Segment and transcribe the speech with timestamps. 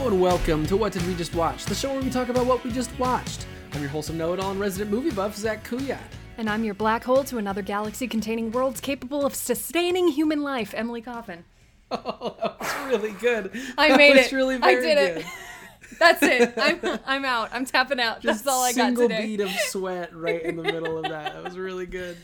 [0.00, 2.46] Hello and welcome to What Did We Just Watch, the show where we talk about
[2.46, 3.44] what we just watched.
[3.74, 5.98] I'm your wholesome know-it-all and resident movie buff, Zach Kuyat.
[6.38, 10.72] And I'm your black hole to another galaxy containing worlds capable of sustaining human life,
[10.74, 11.44] Emily Coffin.
[11.92, 13.50] Oh, that was really good.
[13.76, 14.32] I That made was it.
[14.32, 15.14] really I very did it.
[15.16, 15.26] good.
[15.98, 16.54] That's it.
[16.56, 17.50] I'm I'm out.
[17.52, 18.22] I'm tapping out.
[18.22, 18.96] Just That's all I got today.
[18.96, 21.34] single bead of sweat right in the middle of that.
[21.34, 22.16] That was really good.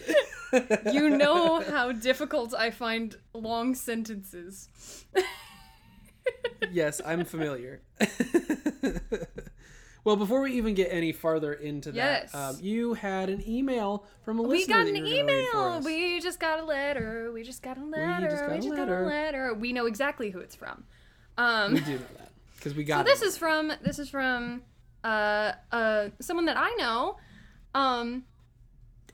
[0.92, 4.68] You know how difficult I find long sentences.
[6.70, 7.80] Yes, I'm familiar.
[10.04, 14.38] well, before we even get any farther into that, um, you had an email from
[14.38, 15.80] a We got an you were gonna read for email.
[15.82, 17.30] We just got a letter.
[17.32, 18.28] We just got a letter.
[18.28, 19.54] just got a we just got a letter.
[19.54, 20.84] We know exactly who it's from.
[21.38, 23.06] Um, We do know that because we got.
[23.06, 23.26] so this it.
[23.26, 24.62] is from this is from
[25.04, 27.16] uh uh someone that I know.
[27.74, 28.24] Um,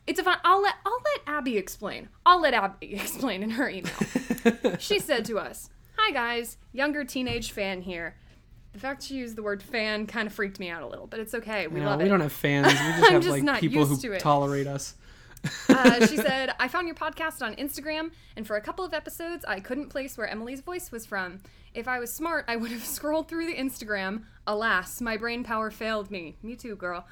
[0.07, 0.39] it's a fun.
[0.45, 2.09] I'll let I'll let Abby explain.
[2.25, 3.93] I'll let Abby explain in her email.
[4.79, 5.69] she said to us,
[6.05, 8.17] "Hi guys, younger teenage fan here."
[8.73, 11.21] The fact she used the word fan kind of freaked me out a little, but
[11.21, 11.69] it's okay.
[11.69, 12.07] We No, love we it.
[12.07, 12.67] We don't have fans.
[12.67, 14.21] We just have just like people who used to it.
[14.21, 14.95] tolerate us.
[15.69, 19.45] uh, she said, I found your podcast on Instagram, and for a couple of episodes,
[19.47, 21.41] I couldn't place where Emily's voice was from.
[21.75, 24.23] If I was smart, I would have scrolled through the Instagram.
[24.47, 26.37] Alas, my brain power failed me.
[26.43, 27.07] Me too, girl.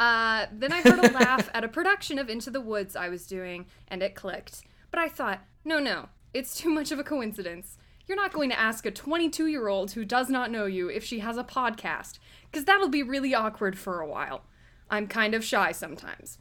[0.00, 3.26] Uh, then I heard a laugh at a production of Into the Woods I was
[3.26, 4.62] doing, and it clicked.
[4.90, 7.78] But I thought, no, no, it's too much of a coincidence.
[8.06, 11.04] You're not going to ask a 22 year old who does not know you if
[11.04, 12.18] she has a podcast,
[12.50, 14.42] because that'll be really awkward for a while.
[14.90, 16.38] I'm kind of shy sometimes.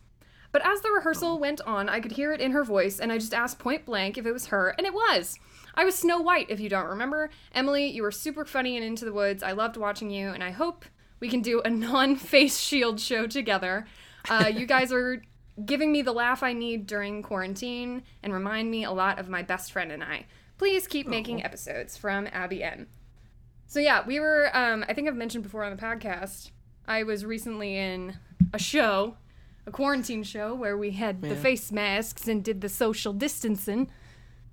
[0.51, 3.17] But as the rehearsal went on, I could hear it in her voice, and I
[3.17, 5.39] just asked point blank if it was her, and it was.
[5.73, 7.31] I was Snow White, if you don't remember.
[7.55, 9.41] Emily, you were super funny in Into the Woods.
[9.41, 10.85] I loved watching you, and I hope
[11.19, 13.87] we can do a non face shield show together.
[14.29, 15.23] Uh, you guys are
[15.65, 19.41] giving me the laugh I need during quarantine and remind me a lot of my
[19.41, 20.25] best friend and I.
[20.63, 22.87] Please keep making episodes from Abby N.
[23.67, 24.49] So yeah, we were.
[24.53, 26.51] Um, I think I've mentioned before on the podcast.
[26.87, 28.17] I was recently in
[28.53, 29.17] a show,
[29.67, 33.89] a quarantine show where we had the face masks and did the social distancing.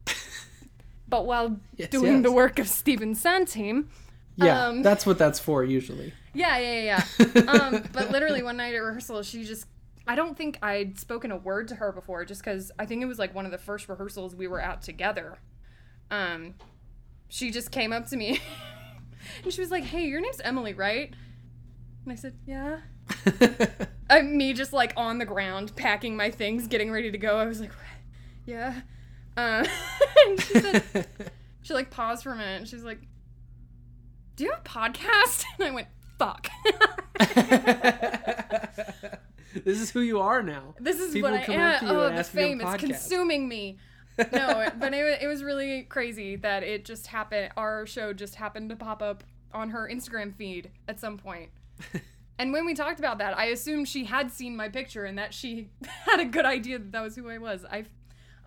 [1.09, 3.89] but while Yes, doing the work of Stephen Sondheim,
[4.35, 6.13] Yeah, Um, that's what that's for usually.
[6.35, 7.05] yeah, yeah, yeah.
[7.37, 7.41] yeah.
[7.53, 9.65] um, but literally one night at rehearsal, she just.
[10.09, 13.07] I don't think I'd spoken a word to her before, just because I think it
[13.07, 15.39] was like one of the first rehearsals we were at together.
[16.11, 16.55] Um,
[17.29, 18.41] she just came up to me
[19.45, 21.15] and she was like, "Hey, your name's Emily, right?"
[22.05, 22.81] And I said, "Yeah."
[24.11, 27.37] Uh, me just like on the ground, packing my things, getting ready to go.
[27.37, 27.71] I was like,
[28.45, 28.81] "Yeah."
[29.37, 29.65] Uh,
[30.27, 31.07] and she said,
[31.63, 33.01] she like paused for a minute and she's like,
[34.37, 35.45] Do you have a podcast?
[35.59, 35.89] And I went,
[36.19, 36.49] Fuck.
[39.65, 40.75] this is who you are now.
[40.79, 41.89] this is People what I am.
[41.89, 43.79] Oh, the ask you to fame is consuming me.
[44.33, 47.53] No, but it, it was really crazy that it just happened.
[47.57, 51.51] Our show just happened to pop up on her Instagram feed at some point.
[52.41, 55.35] And when we talked about that, I assumed she had seen my picture and that
[55.35, 55.69] she
[56.07, 57.67] had a good idea that that was who I was.
[57.71, 57.85] I,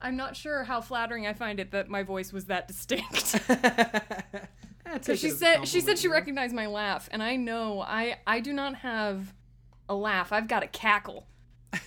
[0.01, 3.27] I'm not sure how flattering I find it that my voice was that distinct.
[5.01, 8.51] so she said she said she recognized my laugh, and I know I I do
[8.51, 9.31] not have
[9.87, 10.33] a laugh.
[10.33, 11.27] I've got a cackle.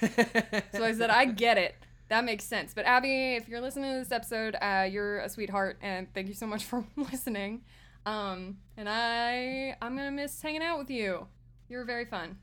[0.00, 1.74] So I said I get it.
[2.08, 2.72] That makes sense.
[2.74, 6.34] But Abby, if you're listening to this episode, uh, you're a sweetheart, and thank you
[6.34, 7.62] so much for listening.
[8.04, 11.26] Um, and I I'm gonna miss hanging out with you.
[11.68, 12.38] You were very fun.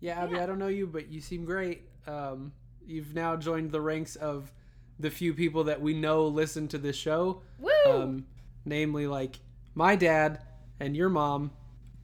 [0.00, 0.42] Yeah, Abby, Yeah.
[0.42, 1.88] I don't know you, but you seem great.
[2.06, 2.52] Um,
[2.86, 4.52] you've now joined the ranks of
[4.98, 7.40] the few people that we know listen to this show.
[7.58, 7.70] Woo!
[7.86, 8.26] Um,
[8.66, 9.36] namely, like
[9.74, 10.40] my dad
[10.80, 11.50] and your mom,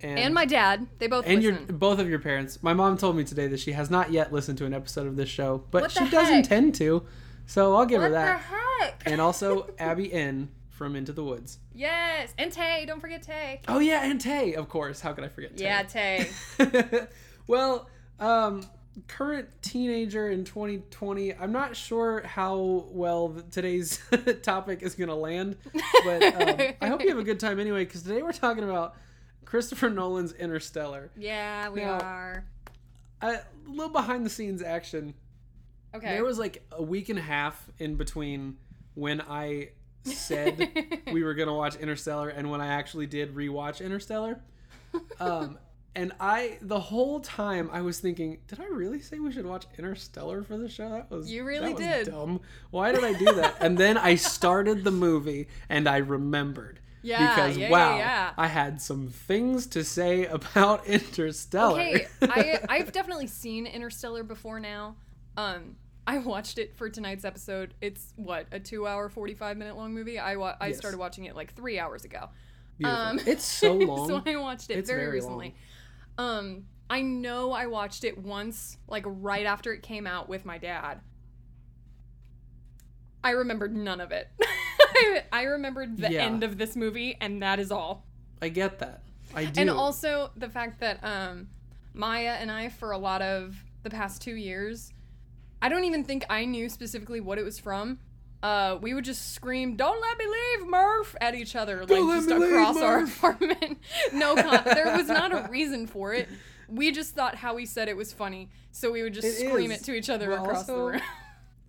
[0.03, 1.77] and, and my dad, they both and your listen.
[1.79, 2.63] both of your parents.
[2.63, 5.17] My mom told me today that she has not yet listened to an episode of
[5.17, 7.05] this show, but she the does intend to.
[7.47, 8.41] So I'll give her what the that.
[8.41, 9.03] heck?
[9.07, 11.59] and also Abby N from Into the Woods.
[11.75, 12.85] yes, and Tay.
[12.87, 13.61] Don't forget Tay.
[13.69, 15.01] Oh yeah, and Tay, of course.
[15.01, 15.57] How could I forget?
[15.57, 15.65] Tay?
[15.65, 16.29] Yeah, Tay.
[17.47, 17.89] well,
[18.19, 18.63] um,
[19.09, 21.35] current teenager in 2020.
[21.35, 24.01] I'm not sure how well today's
[24.43, 25.57] topic is gonna land,
[26.05, 27.85] but um, I hope you have a good time anyway.
[27.85, 28.97] Because today we're talking about
[29.45, 31.11] Christopher Nolan's Interstellar.
[31.17, 32.45] Yeah, we Now- are.
[33.21, 35.15] A little behind the scenes action.
[35.95, 36.09] Okay.
[36.15, 38.57] There was like a week and a half in between
[38.95, 39.71] when I
[40.05, 44.41] said we were gonna watch Interstellar and when I actually did rewatch Interstellar.
[45.21, 45.59] Um,
[45.95, 49.65] and I the whole time I was thinking, did I really say we should watch
[49.79, 50.89] Interstellar for the show?
[50.91, 52.09] That was You really did.
[52.09, 52.41] dumb.
[52.71, 53.57] Why did I do that?
[53.61, 56.81] and then I started the movie and I remembered.
[57.03, 58.33] Yeah, because yeah, wow, yeah.
[58.39, 61.81] I had some things to say about Interstellar.
[61.81, 64.97] Okay, I I've definitely seen Interstellar before now.
[65.37, 65.77] Um,
[66.07, 67.75] I watched it for tonight's episode.
[67.81, 70.19] It's what a two-hour, forty-five minute long movie.
[70.19, 70.79] I wa- I Yes.
[70.79, 72.29] started watching it like three hours ago.
[72.79, 73.01] Beautiful.
[73.01, 74.09] Um, it's so long.
[74.09, 75.55] so I watched it It's very, very recently.
[76.19, 80.59] Um, I know I watched it once, like right after it came out with my
[80.59, 81.01] dad.
[83.25, 84.29] I remembered none of it.
[85.03, 86.23] I, I remembered the Yeah.
[86.25, 88.05] end of this movie, and that is all.
[88.41, 89.03] I get that.
[89.35, 89.61] I do.
[89.61, 91.49] And also the fact that um,
[91.95, 94.93] Maya and I, for a lot of the past two years,
[95.61, 97.99] I don't even think I knew specifically what it was from.
[98.43, 102.09] Uh, we would just scream, "Don't let me leave, Murph!" at each other, like Don't
[102.09, 103.79] let just me leave, across our apartment.
[104.13, 106.29] no, con- there was not a reason for it.
[106.69, 109.71] We just thought how he said it was funny, so we would just It scream
[109.71, 111.01] is, it to each other but across the room.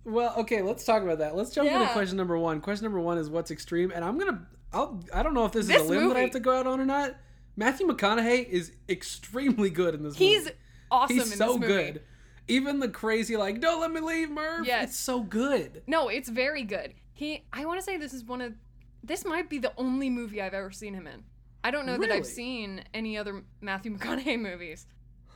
[0.04, 1.34] Well, okay, let's talk about that.
[1.34, 2.60] Let's jump into question number one.
[2.60, 4.46] Question number one is what's extreme, and I'm gonna.
[4.72, 5.02] I'll.
[5.12, 6.80] I don't know if this, is a limb that I have to go out on
[6.80, 7.16] or not.
[7.56, 10.26] Matthew McConaughey is extremely good in this movie.
[10.26, 10.56] He's movie.
[10.90, 11.72] awesome He's in so this movie.
[11.72, 12.02] good.
[12.48, 14.66] Even the crazy like, don't let me leave, Murph.
[14.66, 14.90] Yes.
[14.90, 15.82] It's so good.
[15.86, 16.94] No, it's very good.
[17.12, 18.54] He I want to say this is one of
[19.02, 21.22] this might be the only movie I've ever seen him in.
[21.62, 24.86] I don't know that I've seen any other Matthew McConaughey movies.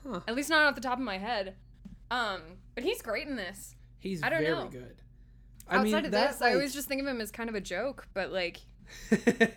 [0.07, 0.21] Huh.
[0.29, 1.55] At least not off the top of my head.
[2.11, 2.41] Um,
[2.75, 3.75] but he's great in this.
[3.99, 4.69] He's I don't very know.
[4.69, 5.03] good.
[5.71, 8.09] Outside of that, this, I always just think of him as kind of a joke,
[8.15, 8.61] but like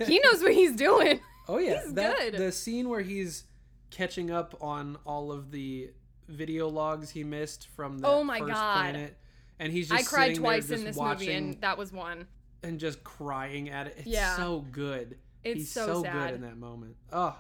[0.06, 1.20] he knows what he's doing.
[1.48, 2.34] Oh yeah, He's that, good.
[2.36, 3.46] The scene where he's
[3.90, 5.92] catching up on all of the
[6.28, 8.74] video logs he missed from the Oh my first God.
[8.82, 9.18] planet,
[9.60, 12.28] and he's just I cried twice in this movie, and that was one.
[12.64, 13.96] and just crying at it.
[14.00, 14.36] It's Yeah.
[14.36, 15.18] so good.
[15.44, 16.96] It's he's so so, good in that moment.
[17.12, 17.36] Oh,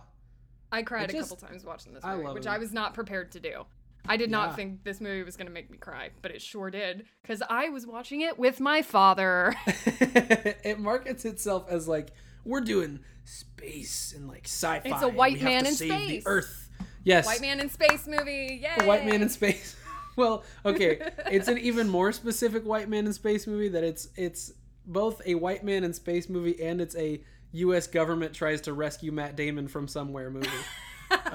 [0.72, 2.48] I cried It a couple times watching this I movie, love which.
[2.48, 3.66] I was not prepared to do.
[4.08, 6.70] I did not think this movie was going to make me cry, but it sure
[6.70, 9.54] did because I was watching it with my father.
[9.66, 12.12] it markets itself as like
[12.44, 14.82] we're doing space and like sci-fi.
[14.84, 16.24] It's a white man in save space.
[16.24, 16.70] The Earth.
[17.04, 17.26] Yes.
[17.26, 18.62] White man in space movie.
[18.64, 18.86] Yay!
[18.86, 19.76] White man in space.
[20.16, 24.54] well, okay, it's an even more specific white man in space movie that it's it's
[24.86, 27.22] both a white man in space movie and it's a
[27.54, 27.88] U.S.
[27.88, 30.48] government tries to rescue Matt Damon from somewhere movie.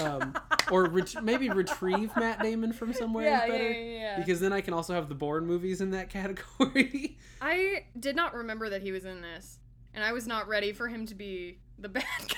[0.02, 0.34] Um,
[0.70, 4.18] or ret- maybe retrieve Matt Damon from somewhere Yeah, is better yeah, yeah, yeah.
[4.18, 7.18] because then I can also have the Bourne movies in that category.
[7.40, 9.58] I did not remember that he was in this,
[9.94, 12.36] and I was not ready for him to be the bad guy.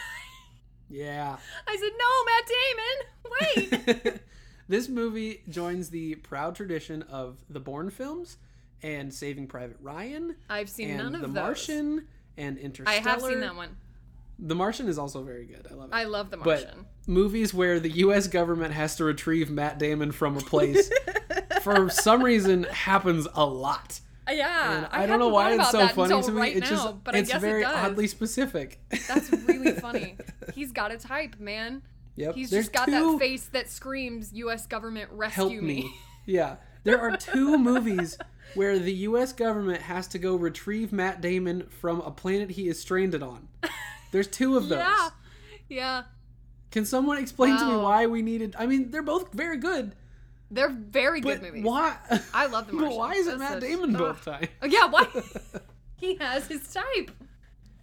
[0.91, 1.37] yeah.
[1.67, 4.21] I said, "No, Matt Damon, wait."
[4.69, 8.37] this movie joins the proud tradition of the Bourne films
[8.83, 11.35] and Saving Private Ryan I've seen none of The those.
[11.35, 12.07] Martian
[12.37, 12.99] and Interstellar.
[12.99, 13.77] I have seen that one.
[14.39, 15.67] The Martian is also very good.
[15.71, 15.95] I love it.
[15.95, 16.87] I love The but Martian.
[17.07, 18.29] movies where the U.S.
[18.29, 20.91] government has to retrieve Matt Damon from a place
[21.63, 24.01] for some reason happens a lot.
[24.29, 26.41] Uh, yeah, And I, I, don't know why it's so funny to me.
[26.41, 28.79] right it's now, just but I it's very it oddly specific.
[29.09, 30.17] That's really funny.
[30.55, 31.83] He's got a type, man.
[32.17, 32.35] Yep.
[32.35, 34.67] He's There's just got that face that screams U.S.
[34.67, 35.91] government rescue help me.
[36.27, 36.57] Yeah.
[36.85, 38.19] There are two movies
[38.55, 42.79] where the US government has to go retrieve Matt Damon from a planet he is
[42.79, 43.49] stranded on.
[44.11, 44.79] There's two of those.
[44.79, 45.09] Yeah,
[45.69, 46.03] yeah.
[46.71, 49.95] Can someone explain to me why we needed I mean, they're both very good,
[50.51, 51.65] They're very good movies.
[51.65, 51.97] why
[52.35, 54.01] I love The But why is it Matt Damon Ugh.
[54.01, 54.49] both times?
[54.63, 55.07] Oh, yeah, why?
[55.97, 57.11] he has his type.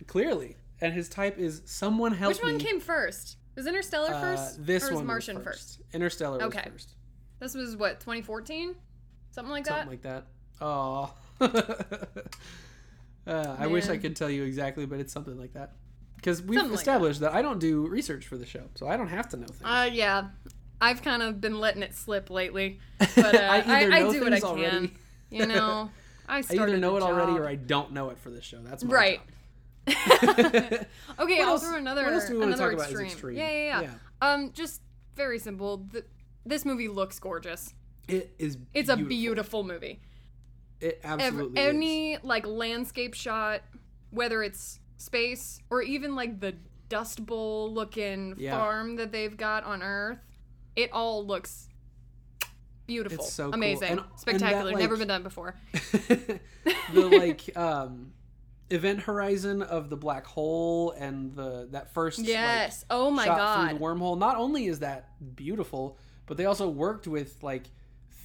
[0.07, 0.55] Clearly.
[0.81, 2.63] And his type is someone help Which one me.
[2.63, 3.37] came first?
[3.55, 4.65] Was Interstellar Uh, first?
[4.65, 5.77] this or was one Martian was first?
[5.77, 5.93] first.
[5.95, 6.69] Interstellar was Okay.
[6.69, 6.95] first.
[7.39, 8.75] This was what 2014,
[9.31, 9.69] something like that.
[9.69, 10.27] Something like that.
[10.61, 11.13] Oh.
[13.27, 15.73] uh, I wish I could tell you exactly, but it's something like that.
[16.25, 17.35] Because we've Something like established that.
[17.35, 19.61] I don't do research for the show, so I don't have to know things.
[19.63, 20.29] uh, yeah,
[20.81, 24.33] I've kind of been letting it slip lately, but uh, I I, I, do what
[24.33, 24.49] I can.
[24.49, 24.93] already.
[25.29, 25.91] You know,
[26.27, 28.57] I I either know it already or I don't know it for this show.
[28.63, 29.19] That's my Right.
[29.87, 29.95] job.
[30.23, 30.87] okay,
[31.19, 33.11] What I'll else- throw another what else do we wanna another talk about as extreme.
[33.11, 33.37] extreme?
[33.37, 33.91] Yeah, yeah, yeah, Yeah.
[34.33, 34.81] Um, just
[35.15, 35.87] very simple.
[35.91, 36.05] Th-
[36.43, 37.75] this movie looks gorgeous.
[38.07, 38.57] It is.
[38.73, 39.99] It's a beautiful movie.
[40.81, 41.67] It absolutely is.
[41.69, 43.61] any like landscape shot,
[44.09, 46.55] whether it's space or even like the
[46.89, 48.57] Dust Bowl looking Yeah.
[48.57, 50.19] farm that they've got on Earth,
[50.75, 51.67] it all looks
[52.87, 53.53] beautiful, It's so cool.
[53.55, 54.71] amazing, And- and that, spectacular.
[54.73, 55.55] Never been done before.
[56.93, 58.11] the like um
[58.71, 62.83] event horizon of the black hole and the that first like, Yes.
[62.89, 63.69] oh my god.
[63.69, 64.17] through the wormhole.
[64.17, 67.65] Not only is that beautiful, but they also worked with like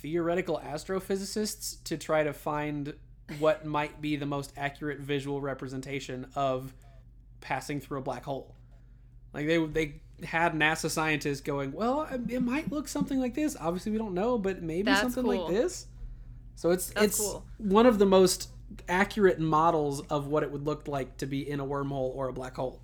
[0.00, 2.94] theoretical astrophysicists to try to find
[3.38, 6.74] what might be the most accurate visual representation of
[7.40, 8.54] passing through a black hole.
[9.32, 13.56] Like they they had NASA scientists going, well, it might look something like this.
[13.58, 15.46] Obviously, we don't know, but maybe That's something cool.
[15.46, 15.86] like this.
[16.56, 17.44] So it's That's it's cool.
[17.58, 18.50] one of the most
[18.88, 22.32] accurate models of what it would look like to be in a wormhole or a
[22.32, 22.82] black hole.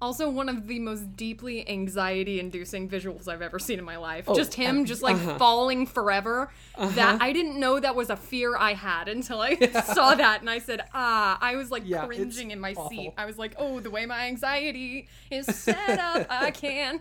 [0.00, 4.26] Also, one of the most deeply anxiety-inducing visuals I've ever seen in my life.
[4.28, 5.38] Oh, just him, uh, just like uh-huh.
[5.38, 6.50] falling forever.
[6.78, 9.56] That I didn't know that was a fear I had until I
[9.94, 12.88] saw that, and I said, "Ah!" I was like Yeah, cringing in my awful.
[12.90, 13.12] seat.
[13.18, 17.00] I was like, "Oh, the way my anxiety is set up, I can."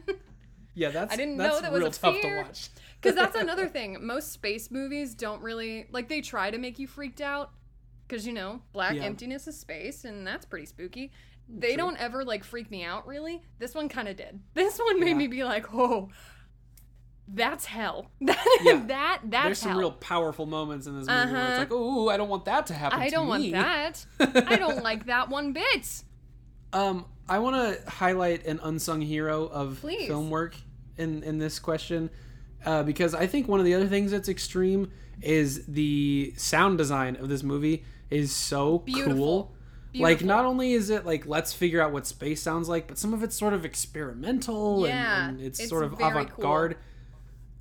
[0.73, 2.37] Yeah, that's I didn't that's know that was real a tough to fear.
[2.37, 2.69] watch.
[2.99, 3.97] Because that's another thing.
[4.01, 7.51] Most space movies don't really like they try to make you freaked out.
[8.07, 9.03] Because you know, black Yeah.
[9.03, 11.11] emptiness is space, and that's pretty spooky.
[11.49, 11.77] They True.
[11.77, 13.41] don't ever like freak me out really.
[13.59, 14.39] This one kind of did.
[14.53, 15.13] This one made Yeah.
[15.15, 16.09] me be like, oh,
[17.27, 18.09] that's hell.
[18.21, 18.83] That Yeah.
[18.87, 19.79] that that's There's some hell.
[19.79, 21.59] real powerful moments in this movie where it's Uh-huh.
[21.59, 22.99] like, oh, I don't want that to happen.
[22.99, 24.05] I to don't want that.
[24.19, 26.03] I don't like that one bit.
[26.73, 30.07] Um, I want to highlight an unsung hero of Please.
[30.07, 30.55] film work
[30.97, 32.09] in in this question,
[32.65, 37.15] uh, because I think one of the other things that's extreme is the sound design
[37.15, 39.15] of this movie is so Beautiful.
[39.15, 39.55] cool.
[39.95, 43.13] Like, not only is it like let's figure out what space sounds like, but some
[43.13, 46.77] of it's sort of experimental Yeah, and, and it's, it's sort of avant-garde.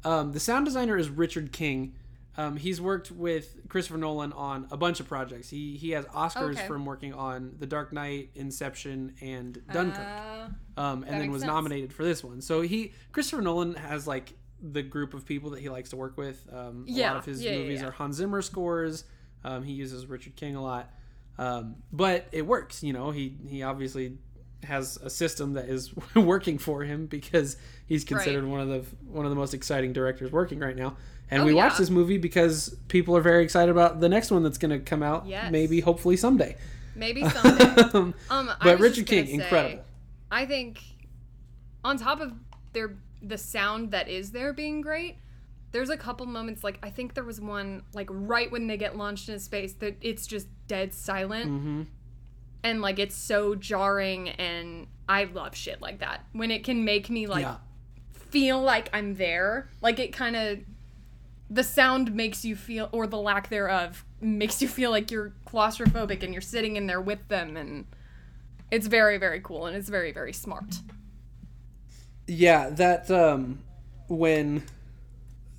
[0.04, 1.94] Um, the sound designer is Richard King.
[2.38, 5.48] Um, he's worked with Christopher Nolan on a bunch of projects.
[5.48, 6.66] He he has Oscars Okay.
[6.66, 10.06] from working on The Dark Knight, Inception, and Dunkirk.
[10.06, 11.50] Uh, um, and then was sense.
[11.50, 12.42] nominated for this one.
[12.42, 16.18] So he Christopher Nolan has like the group of people that he likes to work
[16.18, 16.46] with.
[16.52, 17.86] Um, a Yeah, lot of his yeah, yeah, movies yeah.
[17.88, 19.04] are Hans Zimmer scores.
[19.42, 20.90] Um, he uses Richard King a lot,
[21.38, 22.82] um, but it works.
[22.82, 24.18] You know, he he obviously
[24.64, 28.50] has a system that is working for him because he's considered Right.
[28.50, 30.96] one of the one of the most exciting directors working right now.
[31.30, 31.78] And Oh, we watched yeah.
[31.80, 35.02] this movie because people are very excited about the next one that's going to come
[35.02, 35.26] out.
[35.26, 35.50] Yes.
[35.50, 36.56] Maybe, hopefully, someday.
[36.94, 37.64] maybe someday.
[37.94, 39.84] Um, Um, but Richard King, say, incredible.
[40.30, 40.80] I think
[41.84, 42.32] on top of
[42.72, 45.16] their the sound that is there being great,
[45.76, 48.96] there's a couple moments like I think there was one like right when they get
[48.96, 51.82] launched into space that it's just dead silent hmm
[52.66, 57.08] and like it's so jarring and I love shit like that when it can make
[57.08, 57.58] me like yeah.
[58.12, 59.70] feel like I'm there.
[59.80, 60.58] Like it kind of
[61.48, 66.24] the sound makes you feel or the lack thereof makes you feel like you're claustrophobic
[66.24, 67.86] and you're sitting in there with them and
[68.72, 70.74] it's very very cool and it's very very smart.
[72.26, 73.60] Yeah, that um
[74.08, 74.64] when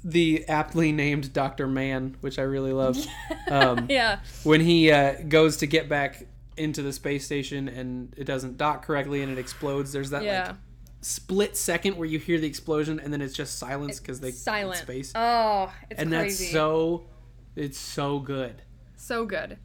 [0.03, 1.67] the aptly named Dr.
[1.67, 2.97] Mann, which I really love,
[3.49, 4.19] um, Yeah.
[4.43, 6.25] when he uh, goes to get back
[6.55, 10.47] into the space station and it doesn't dock correctly and it explodes, there's that Yeah.
[10.47, 10.55] like
[11.01, 14.79] split second where you hear the explosion and then it's just silence because they Silent.
[14.79, 16.45] space, Oh, it's and crazy.
[16.45, 17.05] that's so
[17.55, 18.61] it's so good.
[18.95, 19.57] so good.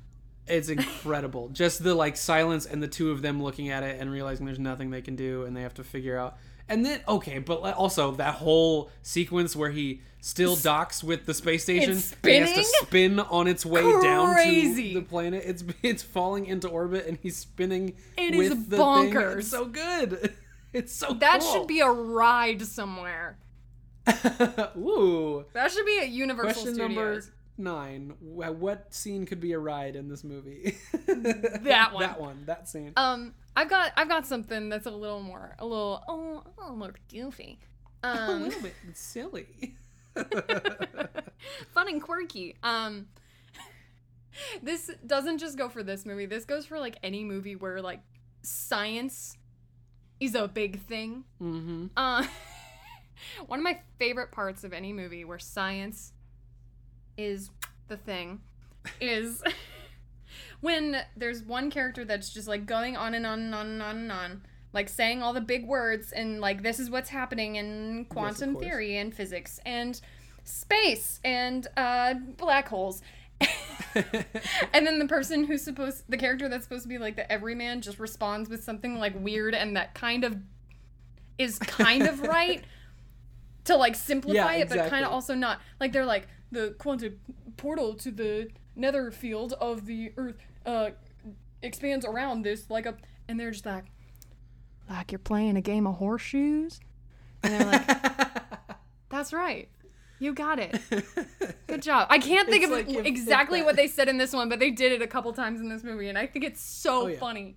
[0.47, 1.49] It's incredible.
[1.53, 4.59] Just the like silence and the two of them looking at it and realizing there's
[4.59, 6.37] nothing they can do and they have to figure out.
[6.69, 11.65] And then okay, but also that whole sequence where he still docks with the space
[11.65, 12.87] station It's and he has to spinning?
[13.17, 15.43] spin on its way down to the planet.
[15.45, 19.39] It's it's falling into orbit and he's spinning It with is the bonkers.
[19.39, 20.35] It's so good.
[20.73, 21.53] It's so That cool.
[21.53, 23.37] should be a ride somewhere.
[24.77, 25.45] Ooh.
[25.53, 27.31] That should be at Universal Question number Studios.
[27.59, 28.15] Nine.
[28.21, 30.77] What scene could be a ride in this movie?
[31.07, 32.03] That one.
[32.03, 32.43] that one.
[32.47, 32.93] That scene.
[32.97, 36.77] Um, I've got I've got something that's a little more a little oh, a little
[36.77, 37.59] more goofy.
[38.03, 39.77] a Um, little bit silly.
[41.73, 42.57] fun and quirky.
[42.63, 43.07] Um,
[44.63, 46.27] this doesn't just go for this movie.
[46.27, 48.01] This goes for like any movie where like
[48.43, 49.37] science
[50.21, 51.25] is a big thing.
[51.41, 51.87] mm-hmm.
[51.97, 52.25] Uh,
[53.47, 56.12] one of my favorite parts of any movie where science
[57.17, 57.51] is
[57.89, 58.41] the thing
[59.01, 59.43] is
[60.61, 63.97] when there's one character that's just like going on and on and on and on
[63.99, 64.43] and on,
[64.73, 68.65] like saying all the big words and like this is what's happening in quantum course.
[68.65, 70.01] theory and physics and
[70.45, 73.03] space and uh, black holes.
[74.73, 77.81] and then the person who's supposed the character that's supposed to be like the everyman
[77.81, 80.37] just responds with something like weird and that kind of
[81.39, 82.63] is kind of right
[83.65, 87.19] to like simplify Yeah, it but kind of also not like they're like the quantum
[87.57, 90.91] portal to the nether field of the earth uh
[91.63, 92.95] expands around this like a
[93.29, 93.87] and they're just like
[94.89, 96.79] like you're playing a game of horseshoes
[97.43, 97.87] and they're like
[99.09, 99.69] that's right
[100.19, 100.79] you got it
[101.67, 102.07] Good job.
[102.11, 104.71] I can't think It's of like exactly what they said in this one, but they
[104.71, 107.19] did it a couple times in this movie, and I think it's so Oh, yeah.
[107.19, 107.57] funny.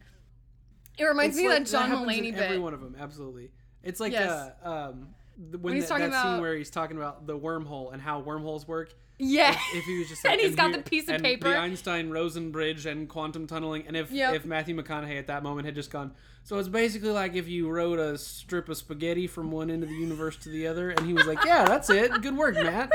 [0.98, 2.42] It reminds It's me like- of that John happens Mulaney bit.
[2.44, 3.52] Every one of them, absolutely.
[3.84, 4.32] It's like Yes.
[4.64, 7.92] uh, um, the, when, he's that, talking that scene where he's talking about the wormhole
[7.94, 8.94] and how wormholes work.
[9.18, 9.58] Yeah.
[9.74, 11.50] If he was just like, And he's got here- the piece of and paper.
[11.50, 14.36] the Einstein Rosen bridge and quantum tunneling, and if Yep.
[14.36, 16.13] if Matthew McConaughey at that moment had just gone,
[16.44, 19.89] so it's basically like if you rode a strip of spaghetti from one end of
[19.89, 22.92] the universe to the other, and he was like, yeah, that's it, good work, Matt.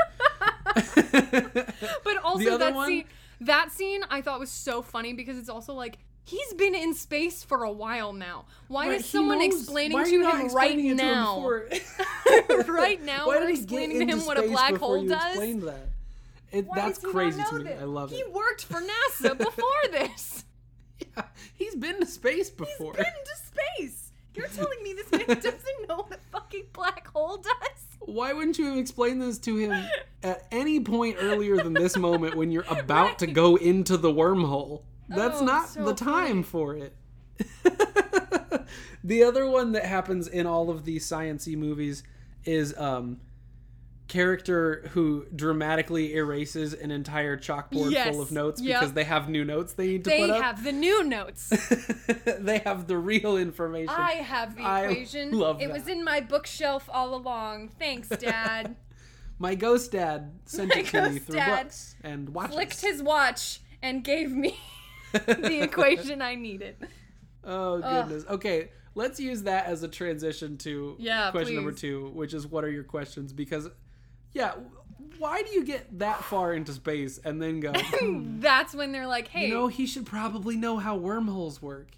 [0.83, 3.05] But also that one- scene,
[3.41, 7.43] that scene I thought was so funny because it's also like He's been in space
[7.43, 8.45] for a while now.
[8.67, 11.41] Why Right, is someone knows- explaining to him right explaining it to him now?
[12.67, 15.35] right now, Why we're did he get explaining to him what a black hole does.
[15.37, 15.87] that?
[16.51, 17.63] It, that's does he not crazy to me.
[17.63, 17.81] this?
[17.81, 18.15] I love it.
[18.17, 18.81] He worked for
[19.21, 20.43] NASA before this.
[21.17, 21.23] Yeah,
[21.55, 22.93] he's been to space before.
[22.95, 23.35] He's been to
[23.77, 24.11] space.
[24.35, 27.53] You're telling me this man doesn't know what a fucking black hole does?
[27.99, 29.73] Why wouldn't you have explained this to him
[30.23, 34.81] at any point earlier than this moment when you're about to go into the wormhole?
[35.15, 36.43] That's Oh, not so the time funny.
[36.43, 36.95] for it.
[39.03, 42.03] the other one that happens in all of these sciency movies
[42.45, 43.19] is um
[44.07, 48.79] character who dramatically erases an entire chalkboard Yes, full of notes yep.
[48.81, 50.37] because they have new notes they need to They put up.
[50.37, 51.47] They have the new notes.
[52.39, 53.95] they have the real information.
[53.97, 55.31] I have the I equation.
[55.31, 55.73] love it that.
[55.73, 57.69] was in my bookshelf all along.
[57.79, 58.75] Thanks, Dad.
[59.39, 62.53] My ghost dad sent My it to me through dad books and watches.
[62.53, 64.59] Flicked his watch and gave me
[65.25, 66.75] the equation I needed.
[67.43, 68.25] Oh goodness.
[68.29, 72.63] Okay, let's use that as a transition to Yeah, question number two, which is what
[72.63, 73.33] are your questions?
[73.33, 73.67] Because,
[74.33, 74.53] yeah,
[75.17, 77.73] why do you get that far into space and then go?
[77.75, 81.89] "Hmm, That's when they're like, hey, you know, he should probably know how wormholes work.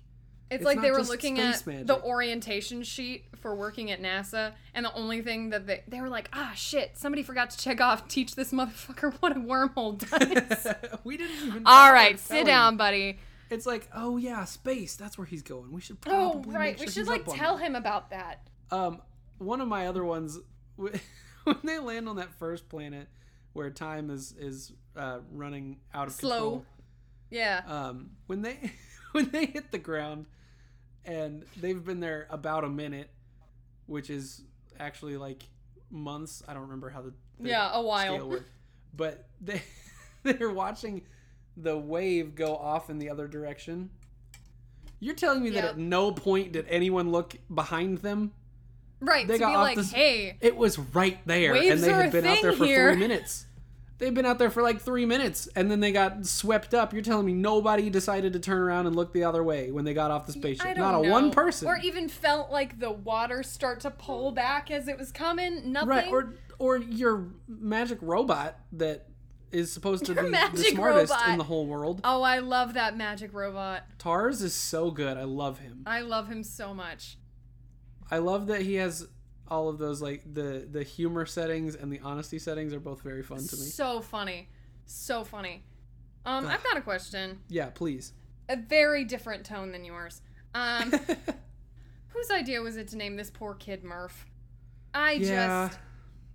[0.53, 1.87] It's, It's like they were looking at magic.
[1.87, 6.09] the orientation sheet for working at NASA, and the only thing that they they were
[6.09, 10.67] like, ah, shit, somebody forgot to check off teach this motherfucker what a wormhole does.
[11.03, 11.63] we didn't even.
[11.65, 13.19] All right, sit down, buddy.
[13.49, 14.95] It's like, oh yeah, space.
[14.95, 15.71] That's where he's going.
[15.71, 16.55] We should Oh, probably.
[16.55, 18.47] right, make we should like tell him about that.
[18.71, 19.01] Um,
[19.37, 20.39] one of my other ones,
[20.75, 20.99] when
[21.63, 23.07] they land on that first planet
[23.53, 26.29] where time is is uh, running out of Slow.
[26.31, 26.65] control.
[27.29, 28.71] Yeah, Um, when they
[29.11, 30.25] when they hit the ground,
[31.05, 33.09] and they've been there about a minute,
[33.87, 34.41] which is
[34.79, 35.43] actually like
[35.91, 36.43] months.
[36.47, 38.39] I don't remember how the, the yeah, a while.
[38.95, 39.61] but they
[40.23, 41.03] they're watching
[41.57, 43.89] the wave go off in the other direction.
[44.99, 48.31] You're telling me that at no point did anyone look behind them?
[49.01, 51.91] Right, They to got be off like, this- hey, It was right there, and they
[51.91, 52.91] had been out there for here.
[52.91, 53.45] three minutes.
[54.03, 56.91] They've been out there for like three minutes, and then they got swept up.
[56.91, 59.93] You're telling me nobody decided to turn around and look the other way when they
[59.93, 60.75] got off the spaceship?
[60.75, 61.09] Not a know.
[61.09, 61.69] one person.
[61.69, 65.71] Or even felt like the water start to pull back as it was coming.
[65.71, 65.87] Nothing.
[65.87, 66.07] right?
[66.09, 69.07] Or or your magic robot that
[69.53, 71.29] is supposed to Your be the smartest robot.
[71.29, 72.01] in the whole world.
[72.03, 73.83] oh, I love that magic robot.
[73.99, 75.15] Tars is so good.
[75.15, 75.83] I love him.
[75.85, 77.17] I love him so much.
[78.11, 79.07] I love that he has
[79.53, 83.21] all of those like the the humor settings and the honesty settings are both very
[83.21, 83.61] fun to me.
[83.61, 84.49] So funny.
[84.87, 85.63] So funny.
[86.25, 87.39] Um, I've got a question.
[87.49, 88.13] Yeah, please.
[88.49, 90.21] A very different tone than yours.
[90.55, 90.91] Um,
[92.07, 94.25] whose idea was it to name this poor kid Murph?
[94.93, 95.67] I yeah.
[95.69, 95.79] just,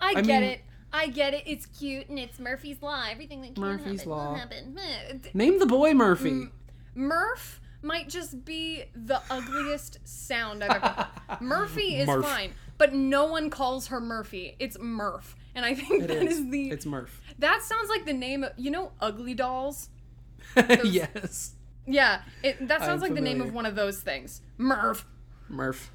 [0.00, 0.60] I, I get mean- it.
[0.90, 1.42] I get it.
[1.44, 3.04] It's cute and it's Murphy's Law.
[3.10, 4.28] Everything that can Murphy's happen Law.
[4.30, 4.78] will happen.
[5.34, 6.30] Name the boy Murphy.
[6.30, 6.50] Mm,
[6.94, 11.08] Murph might just be the ugliest sound I've ever.
[11.44, 12.24] Murphy is Murph.
[12.24, 14.56] fine, but no one calls her Murphy.
[14.58, 16.38] It's Murph, and I think It that is.
[16.38, 16.70] is the.
[16.70, 17.20] It's Murph.
[17.38, 19.90] That sounds like the name of you know Ugly Dolls.
[20.84, 21.54] yes.
[21.86, 24.40] Yeah, it, that sounds I'm like the name of one of those things.
[24.56, 25.06] Murph.
[25.48, 25.90] Murph.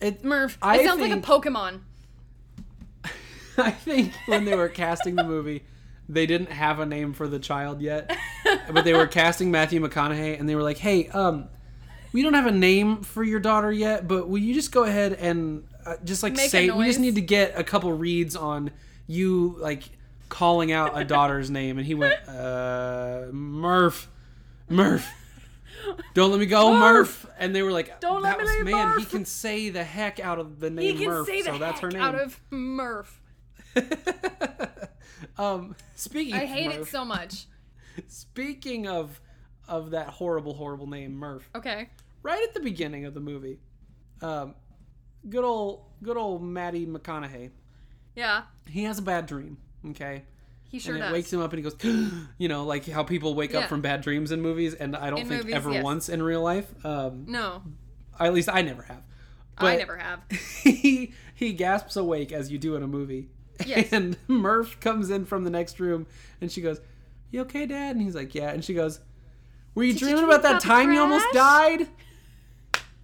[0.00, 0.58] It Murph.
[0.60, 1.80] I it sounds like a Pokemon.
[3.58, 5.64] I think when they were casting the movie,
[6.08, 8.16] they didn't have a name for the child yet.
[8.72, 11.48] but they were casting Matthew McConaughey and they were like, "Hey, um
[12.12, 15.14] we don't have a name for your daughter yet, but will you just go ahead
[15.14, 18.70] and uh, just like Make say we just need to get a couple reads on
[19.06, 19.82] you like
[20.28, 24.08] calling out a daughter's name." And he went, "Uh Murph.
[24.68, 25.06] Murph."
[26.14, 27.24] Don't let me go, Murph.
[27.24, 27.26] Murph.
[27.38, 30.38] And they were like, Don't let me was, man, he can say the heck out
[30.38, 32.00] of the He name can Murph, say the so that's her name.
[32.00, 33.20] out of Murph.
[35.38, 37.46] um, speaking I hate it so much.
[38.08, 39.20] speaking of
[39.68, 41.48] of that horrible, horrible name, Murph.
[41.54, 41.88] Okay.
[42.22, 43.58] Right at the beginning of the movie,
[44.22, 44.54] um,
[45.28, 47.50] good old, good old Matty McConaughey.
[48.14, 49.56] Yeah, He has a bad dream.
[49.90, 50.22] Okay,
[50.68, 51.12] he sure and it does.
[51.12, 51.76] wakes him up, and he goes,
[52.38, 53.60] you know, like how people wake Yeah.
[53.60, 55.84] up from bad dreams in movies, and I don't In think movies, ever yes.
[55.84, 56.72] once in real life.
[56.86, 57.62] Um, no,
[58.20, 59.02] at least I never have.
[59.58, 60.20] I never have.
[60.62, 63.28] he he gasps awake as you do in a movie.
[63.64, 63.88] Yes.
[63.92, 66.06] And Murph comes in from the next room
[66.40, 66.80] and she goes,
[67.30, 67.94] You okay, Dad?
[67.94, 68.50] And he's like, Yeah.
[68.50, 68.98] And she goes,
[69.76, 71.86] Were you Did you dreaming dream about that about time you almost died?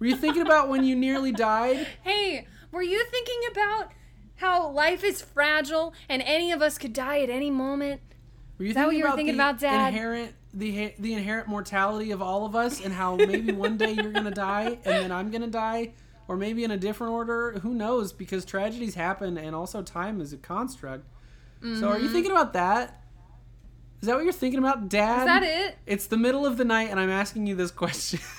[0.01, 1.85] Were you thinking about when you nearly died?
[2.01, 3.91] Hey, were you thinking about
[4.37, 8.01] how life is fragile and any of us could die at any moment?
[8.57, 9.87] Were you that what thinking you were about thinking the about, Dad?
[9.89, 14.11] inherent the the inherent mortality of all of us and how maybe one day you're
[14.11, 15.91] gonna die and then I'm gonna die
[16.27, 17.59] or maybe in a different order?
[17.59, 18.11] Who knows?
[18.11, 21.05] Because tragedies happen and also time is a construct.
[21.79, 22.13] So are you Mm-hmm.
[22.13, 23.03] thinking about that?
[24.01, 25.19] Is that what you're thinking about, Dad?
[25.19, 25.77] Is that it?
[25.85, 28.19] It's the middle of the night, and I'm asking you this question.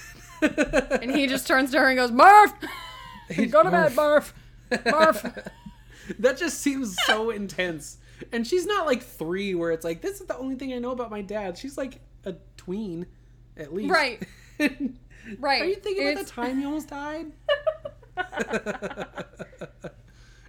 [0.43, 2.53] And he just turns to her and goes, Murph!
[3.51, 4.35] Go to bed, Murph!
[4.85, 5.39] Murph!
[6.19, 7.99] that just seems so intense.
[8.33, 10.91] And she's not like three, where it's like, this is the only thing I know
[10.91, 11.57] about my dad.
[11.59, 13.07] She's like a tween,
[13.57, 13.91] at least.
[13.91, 14.23] Right.
[15.39, 15.63] Right.
[15.63, 17.31] Are you thinking about the time you almost died?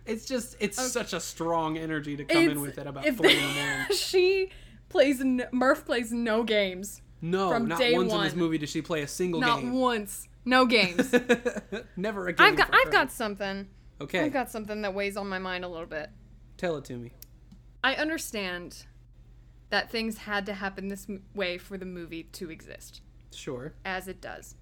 [0.08, 3.15] it's just, it's such a strong energy to come in with it about three in
[3.17, 3.86] the morning.
[3.95, 4.49] she
[4.89, 7.03] plays, n- Murph plays no games.
[7.24, 9.70] No, from not once in this movie does she play a single Not game.
[9.72, 10.28] Not once.
[10.44, 11.10] No games.
[11.96, 12.46] Never a game.
[12.46, 13.70] I've got, I've got something.
[14.02, 16.10] Okay, I've got something that weighs on my mind a little bit.
[16.58, 17.12] tell it to me.
[17.82, 18.86] I understand
[19.70, 23.02] that things had to happen this way for the movie to exist,
[23.34, 23.74] Sure.
[23.86, 24.56] as it does.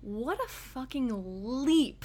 [0.00, 1.10] What a fucking
[1.64, 2.04] leap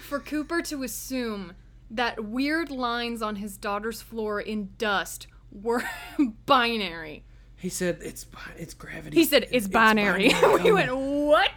[0.00, 1.52] for Cooper to assume
[1.90, 5.84] that weird lines on his daughter's floor in dust were
[6.46, 7.24] binary.
[7.64, 8.26] He said it's
[8.58, 9.16] it's gravity.
[9.16, 10.30] He said it's binary.
[10.62, 11.50] we went, what?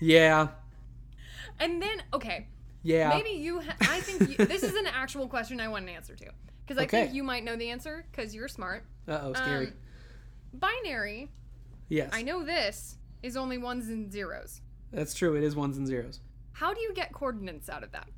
[0.00, 0.46] Yeah,
[1.58, 2.46] And then, okay,
[2.84, 3.08] yeah.
[3.08, 3.58] maybe you.
[3.60, 6.26] Ha- I think you, this is an actual question I want an answer to
[6.64, 8.84] because I think you might know the answer because you're smart.
[9.08, 9.66] Uh oh, scary.
[9.66, 9.72] Um,
[10.54, 11.30] binary,
[11.88, 14.60] yes, I know this is only ones and zeros.
[14.92, 15.34] that's true.
[15.34, 16.20] It is ones and zeros.
[16.52, 18.08] How do you get coordinates out of that?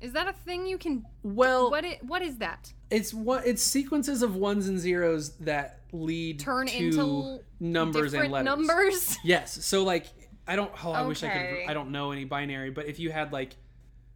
[0.00, 1.04] Is that a thing you can?
[1.22, 2.04] Well, What it?
[2.04, 2.72] What is that?
[2.90, 8.30] it's what it's sequences of ones and zeros that lead Turn to into numbers and
[8.30, 8.44] letters.
[8.44, 9.16] numbers.
[9.24, 9.64] Yes.
[9.64, 10.06] So like,
[10.46, 10.70] I don't.
[10.84, 11.70] Oh, I wish I could.
[11.70, 13.56] I don't know any binary, but if you had like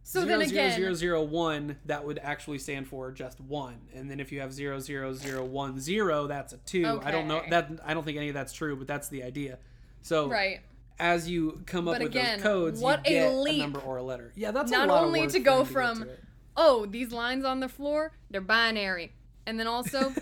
[0.03, 3.79] So zero then zero again, zero zero one, that would actually stand for just one.
[3.95, 7.01] And then if you have zero zero zero one zero, that's a two.
[7.03, 7.71] I don't know that.
[7.83, 9.57] I don't think any of that's true, but that's the idea.
[10.01, 10.59] So right?
[10.99, 13.61] As you come up But with again, those codes, what a you get a, leap.
[13.61, 14.31] number or a letter.
[14.35, 16.09] Yeah, that's Not a lot only to go from- to.
[16.57, 19.13] Oh, these lines on the floor, they're binary,
[19.45, 20.13] and then also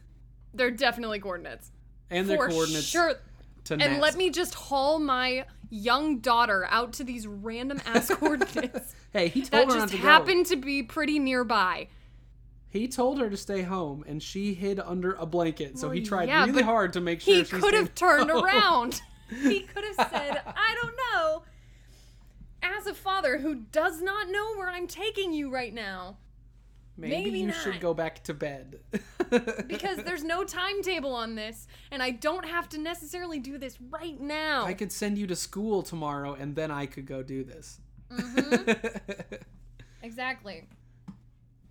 [0.54, 1.70] they're definitely coordinates.
[2.10, 3.14] and their coordinates sure.
[3.64, 8.94] to And let me just haul my young daughter out to these random ass coordinates
[9.12, 10.02] Hey, he told that her just to go.
[10.02, 11.88] happen to be pretty nearby.
[12.70, 15.78] He told her to stay home, and she hid under a blanket.
[15.78, 18.44] So he tried yeah, really hard to make sure He she could have turned home.
[18.44, 19.00] around.
[19.28, 21.42] He could have said, I don't know.
[22.62, 26.16] As a father who does not know where I'm taking you right now,
[26.96, 27.56] Maybe, Maybe you not.
[27.56, 28.78] should go back to bed.
[29.66, 34.20] because there's no timetable on this, and I don't have to necessarily do this right
[34.20, 34.64] now.
[34.64, 37.80] I could send you to school tomorrow, and then I could go do this.
[38.12, 39.34] Mm-hmm.
[40.02, 40.68] Exactly.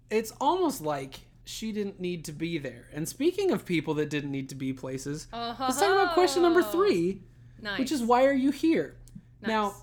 [0.10, 2.90] it's almost like she didn't need to be there.
[2.92, 5.64] And speaking of people that didn't need to be places, Uh-huh.
[5.66, 7.22] let's talk about question number three,
[7.64, 7.80] Nice.
[7.80, 8.98] which is why are you here?
[9.42, 9.74] Now,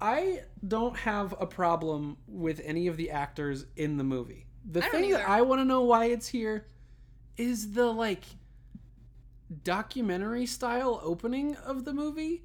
[0.00, 4.46] I don't have a problem with any of the actors in the movie.
[4.70, 5.28] The thing that.
[5.28, 6.66] I want to know why it's here
[7.36, 8.24] is the like
[9.62, 12.42] documentary style opening of the movie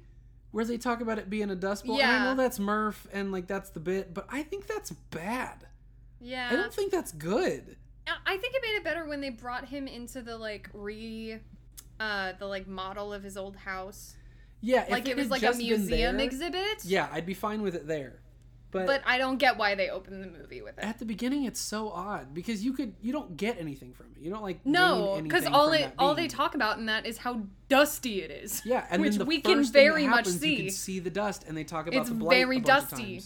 [0.50, 2.00] where they talk about it being a dust bowl.
[2.00, 5.66] And I know that's Murph and like that's the bit, but I think that's bad.
[6.20, 6.48] yeah.
[6.50, 7.76] I don't think that's good.
[8.06, 11.38] I- I think it made it better when they brought him into the like re
[12.00, 14.16] uh the like model of his old house.
[14.60, 16.84] Yeah, if Like it was like a museum there- exhibit.
[16.84, 18.20] Yeah, I'd be fine with it there.
[18.72, 20.84] But, But I don't get why they opened the movie with it.
[20.84, 24.22] at the beginning, it's so odd because you could you don't get anything from it.
[24.22, 27.42] You don't like No, because all they all they talk about in that is how
[27.68, 28.62] dusty it is.
[28.64, 30.56] Yeah, and which we can very much happens, You see.
[30.56, 32.90] can see the dust, and they talk about It's the blight very a bunch of
[32.90, 33.22] dusty.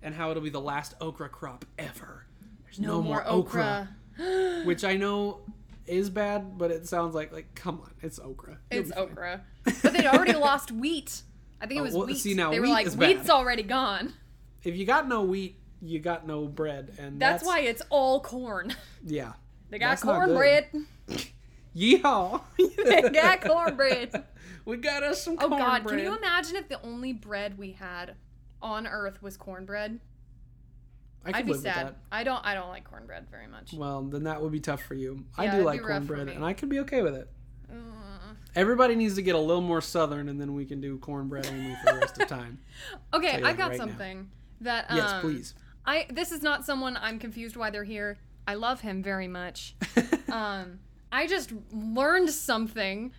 [0.00, 2.24] and how it'll be the last okra crop ever.
[2.64, 4.62] There's no, no, more okra, okra.
[4.64, 5.40] which I know
[5.86, 8.56] is bad, but it sounds like like come on, it's okra.
[8.70, 9.44] You'll it's okra.
[9.64, 11.22] But they'd already lost wheat.
[11.60, 12.18] I think it Oh, was well, wheat.
[12.18, 13.16] see, now they were wheat like, is bad.
[13.16, 14.12] wheat's already gone.
[14.64, 18.20] If you got no wheat, you got no bread, and That's, that's, why it's all
[18.20, 18.74] corn.
[19.04, 19.32] Yeah.
[19.70, 20.26] They got That's not good.
[20.26, 20.68] cornbread.
[21.76, 22.42] Yeehaw!
[22.84, 24.24] they got cornbread.
[24.64, 25.48] we got us some Oh.
[25.48, 28.14] God, can you imagine if the only bread we had
[28.60, 29.98] on Earth was cornbread?
[31.24, 31.94] I could I'd be live sad.
[32.10, 32.44] I don't.
[32.44, 33.72] I don't like cornbread very much.
[33.72, 35.24] Well, then that would be tough for you.
[35.38, 37.30] I do like cornbread, and I could be okay with it.
[38.54, 41.74] Everybody needs to get a little more southern, and then we can do cornbread only
[41.76, 42.58] for the rest of time.
[43.14, 43.84] Okay, I've got right now.
[43.86, 44.86] something that.
[44.90, 45.54] Um, Yes, please.
[45.84, 48.18] I this is not someone I'm confused why they're here.
[48.46, 49.74] I love him very much.
[50.32, 53.12] um, I just learned something,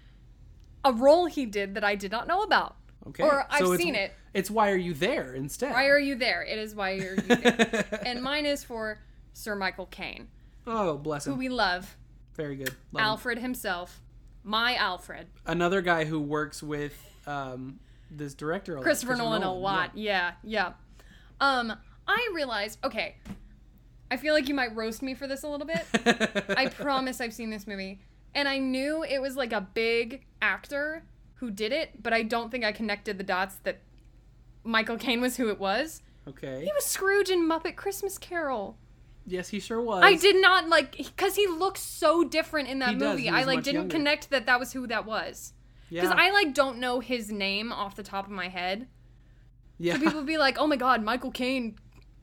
[0.83, 2.75] a role he did that I did not know about.
[3.07, 3.23] okay.
[3.23, 4.13] or I've so seen it.
[4.33, 5.71] It's why are you there instead?
[5.73, 6.41] Why are you there?
[6.43, 7.99] It is why you're you there.
[8.05, 8.99] and mine is for
[9.33, 10.27] Sir Michael Caine,
[10.65, 11.33] oh, bless him.
[11.33, 11.95] who we love,
[12.35, 12.69] Very good.
[12.91, 13.07] Love him.
[13.07, 14.01] Alfred himself,
[14.43, 17.79] my Alfred, Another guy who works with um,
[18.11, 19.91] this director Christopher, Nolan, a lot.
[19.95, 20.33] yeah.
[20.43, 20.73] Yeah,
[21.41, 21.57] yeah.
[21.59, 21.73] Um,
[22.07, 22.79] I realized.
[22.83, 23.15] Okay,
[24.11, 25.85] I feel like you might roast me for this a little bit.
[26.57, 27.99] I promise I've seen this movie.
[28.35, 31.03] And I knew it was like a big actor
[31.35, 33.81] who did it, but I don't think I connected the dots that
[34.63, 36.01] Michael Caine was who it was.
[36.27, 36.63] Okay.
[36.63, 38.77] He was Scrooge in Muppet Christmas Carol.
[39.25, 40.03] Yes, he sure was.
[40.03, 43.29] I did not like because he looks so different in that He movie.
[43.29, 43.95] I like didn't younger.
[43.95, 45.53] connect that that was who that was.
[45.89, 46.01] Yeah.
[46.01, 48.87] Because I like don't know his name off the top of my head.
[49.77, 49.93] yeah.
[49.93, 51.77] So people would be like, "Oh my God, Michael Caine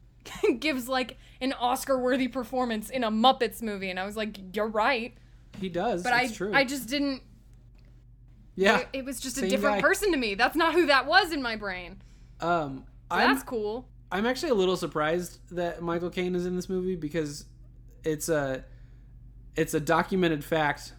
[0.59, 5.15] gives like an Oscar-worthy performance in a Muppets movie," and I was like, "You're right,"
[5.59, 6.03] he does.
[6.03, 6.53] but I true.
[6.53, 7.23] I just didn't.
[8.57, 8.81] yeah.
[8.81, 9.81] It, it was just a different guy.
[9.81, 10.35] person to me.
[10.35, 12.03] That's not who that was in my brain.
[12.41, 13.89] Um, So that's cool.
[14.13, 17.45] I'm actually a little surprised that Michael Caine is in this movie because
[18.05, 18.65] it's a
[19.57, 20.95] it's a documented fact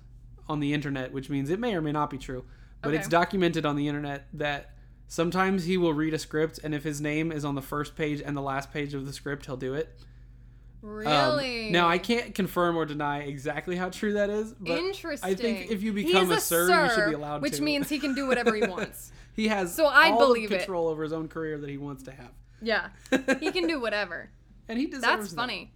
[0.48, 2.46] on the internet, which means it may or may not be true,
[2.82, 2.98] but Okay.
[2.98, 4.76] it's documented on the internet that
[5.08, 8.22] sometimes he will read a script and if his name is on the first page
[8.24, 9.98] and the last page of the script, he'll do it.
[10.84, 11.70] Um, Really?
[11.70, 15.30] now I can't confirm or deny exactly how true that is, but Interesting.
[15.30, 17.62] I think if you become He's a sir, you should be allowed which to.
[17.62, 19.12] means he can do whatever he wants.
[19.36, 20.60] he has So I all believe the it.
[20.60, 22.32] control over his own career that he wants to have.
[22.62, 22.90] Yeah,
[23.40, 24.30] he can do whatever.
[24.68, 25.36] and he deserves That's that.
[25.36, 25.74] funny.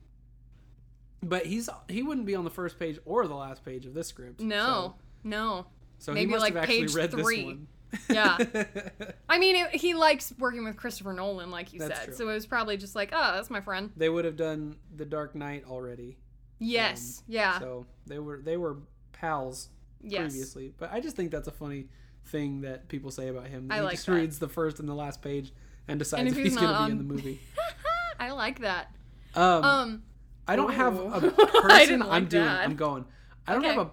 [1.21, 4.07] But he's he wouldn't be on the first page or the last page of this
[4.07, 4.41] script.
[4.41, 5.65] No, no.
[5.97, 7.37] So, so Maybe, he must like, have actually page read three.
[7.37, 7.67] this one.
[8.09, 8.37] Yeah.
[9.29, 12.05] I mean, it, he likes working with Christopher Nolan, like you That's said.
[12.07, 12.15] true.
[12.15, 13.91] So it was probably just like, oh, that's my friend.
[13.95, 16.17] they would have done The Dark Knight already.
[16.59, 17.19] Yes.
[17.19, 17.59] Um, yeah.
[17.59, 18.77] So they were they were
[19.13, 19.69] pals
[20.01, 20.21] yes.
[20.21, 20.73] previously.
[20.77, 21.87] But I just think that's a funny
[22.25, 23.67] thing that people say about him.
[23.71, 24.13] I he like just that.
[24.13, 25.53] reads the first and the last page
[25.87, 27.41] and decides And if, if he's, he's going not to be in the movie.
[28.19, 28.91] I like that.
[29.35, 30.03] Um, Um.
[30.47, 32.01] I don't have a person.
[32.03, 32.47] I'm doing.
[32.47, 33.05] I'm going.
[33.47, 33.73] I don't Okay.
[33.73, 33.91] have a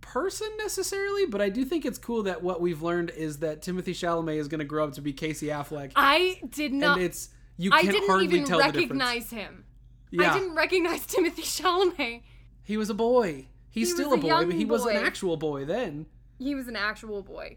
[0.00, 3.92] person necessarily, but I do think it's cool that what we've learned is that Timothy
[3.92, 6.98] Chalamet is going to grow up to be Casey Affleck, I did not.
[6.98, 9.64] and it's you I didn't hardly even tell the recognize him.
[10.10, 12.22] Yeah, I didn't recognize Timothy Chalamet.
[12.62, 13.46] he was a boy.
[13.70, 16.06] He's He still a boy, but he was an actual boy then.
[16.38, 17.56] He was an actual boy.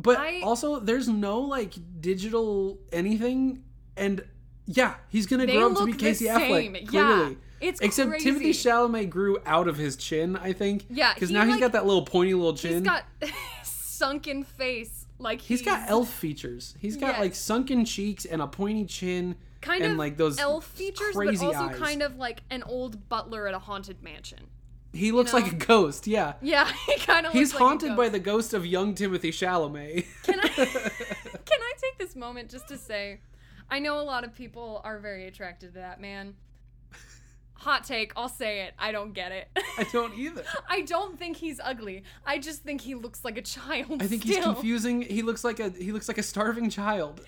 [0.00, 3.64] But I- also, there's no like digital anything,
[3.96, 4.22] and
[4.66, 6.72] yeah, he's gonna grow up to be Casey same.
[6.74, 6.80] Affleck.
[6.82, 6.86] Yeah.
[6.88, 8.24] Clearly, It's except crazy.
[8.24, 10.36] Timothy Chalamet grew out of his chin.
[10.36, 10.86] I think.
[10.88, 12.74] Yeah, because he, now he's like- got that little pointy little chin.
[12.74, 13.04] He's got
[13.64, 15.06] sunken face.
[15.20, 16.76] Like He's got elf features.
[16.78, 17.18] He's got Yes.
[17.20, 21.26] like sunken cheeks and a pointy chin, kind and of like those elf features, but
[21.28, 21.76] also eyes.
[21.76, 24.38] kind of like an old butler at a haunted mansion.
[24.92, 25.40] He looks know?
[25.40, 26.06] like a ghost.
[26.06, 27.32] Yeah, Yeah, he kind of.
[27.32, 30.06] he's looks like a haunted by the ghost of young Timothy Chalamet.
[30.22, 30.48] Can I?
[30.48, 33.20] Can I take this moment just to say,
[33.70, 36.34] I know a lot of people are very attracted to that man.
[37.54, 38.74] Hot take, I'll say it.
[38.78, 39.48] I don't get it.
[39.76, 40.44] I don't either.
[40.70, 42.04] I don't think he's ugly.
[42.24, 44.00] I just think he looks like a child.
[44.00, 45.02] I think he's confusing.
[45.02, 47.20] He looks like a he looks like a starving child.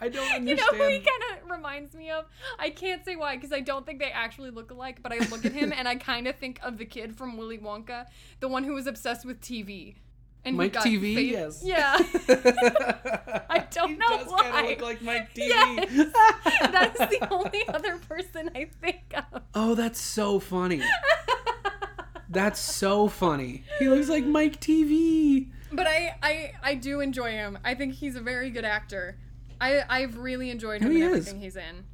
[0.00, 0.48] I don't understand.
[0.48, 2.26] You know who he kind of reminds me of?
[2.58, 5.44] I can't say why because I don't think they actually look alike, but I look
[5.44, 8.06] at him and I kind of think of the kid from Willy Wonka,
[8.40, 9.96] the one who was obsessed with TV.
[10.46, 11.62] And Mike he TV, yes.
[11.64, 11.96] Yeah.
[13.48, 14.42] I don't know does why.
[14.50, 15.48] Kinda look like Mike TV.
[15.48, 16.12] Yes.
[16.70, 19.42] that is the only other person I think of.
[19.54, 20.82] Oh, that's so funny.
[22.28, 23.64] That's so funny.
[23.78, 25.50] He looks like Mike TV.
[25.72, 27.58] But I, I, I do enjoy him.
[27.64, 29.16] I think he's a very good actor.
[29.60, 31.84] I, I've really enjoyed him in everything he's in.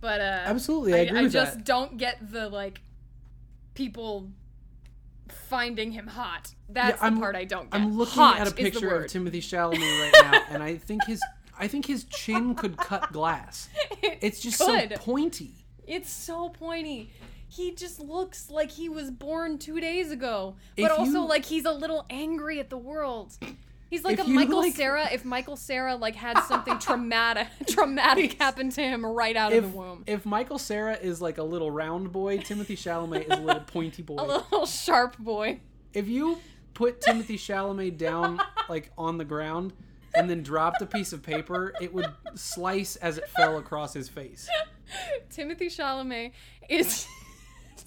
[0.00, 1.64] But uh, Absolutely, I agree with just that.
[1.64, 2.80] don't get the like
[3.74, 4.28] people
[5.28, 6.52] finding him hot.
[6.68, 7.80] That's I'm- the part I don't get.
[7.80, 9.10] I'm looking hot at a picture of.
[9.10, 9.78] Timothy Chalamet
[10.12, 11.20] right now, and I think his
[11.58, 13.68] I think his chin could cut glass.
[14.02, 14.90] It It's just could.
[14.90, 15.52] so pointy.
[15.86, 17.10] It's so pointy.
[17.48, 21.44] He just looks like he was born two days ago, If but also you- like
[21.44, 23.32] he's a little angry at the world.
[23.92, 25.06] He's like If a Michael like- Sarah.
[25.12, 29.72] If Michael Cera like had something traumatic traumatic happen to him right out If of
[29.72, 33.42] the womb, if Michael Cera is like a little round boy, Timothy Chalamet is a
[33.42, 34.16] little pointy boy.
[34.18, 35.60] a little sharp boy.
[35.92, 36.38] If you
[36.72, 39.74] put Timothy Chalamet down like on the ground
[40.14, 44.08] and then dropped a piece of paper, it would slice as it fell across his
[44.08, 44.48] face.
[45.30, 46.32] Timothy Chalamet
[46.66, 47.06] is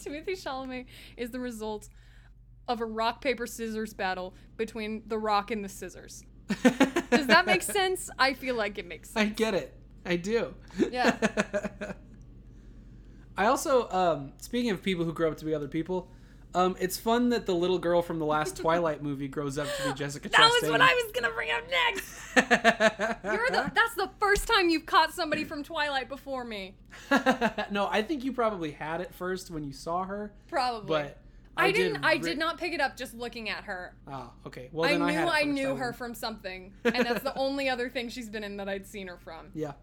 [0.03, 0.85] Timothy Chalamet
[1.17, 1.89] is the result
[2.67, 6.23] of a rock paper scissors battle between the rock and the scissors.
[7.09, 8.09] Does that make sense?
[8.19, 9.31] I feel like it makes sense.
[9.31, 9.75] I get it.
[10.05, 10.53] I do.
[10.91, 11.17] Yeah.
[13.37, 16.09] I also, um, speaking of people who grow up to be other people,
[16.53, 19.89] um, it's fun that the little girl from the last Twilight movie grows up to
[19.89, 20.61] be Jessica That Chastain.
[20.61, 22.35] was what I was gonna bring up next.
[23.25, 26.75] You're the, that's the first time you've caught somebody from Twilight before me.
[27.71, 30.87] no, I think you probably had it first when you saw her, Probably.
[30.87, 31.17] but
[31.57, 32.03] I, did didn't.
[32.05, 33.95] I did not pick it up just looking at her.
[34.07, 34.69] Oh, okay.
[34.71, 38.09] Well, I knew I, I, knew her from something, and that's the only other thing
[38.09, 39.47] she's been in that I'd seen her from.
[39.53, 39.73] Yeah.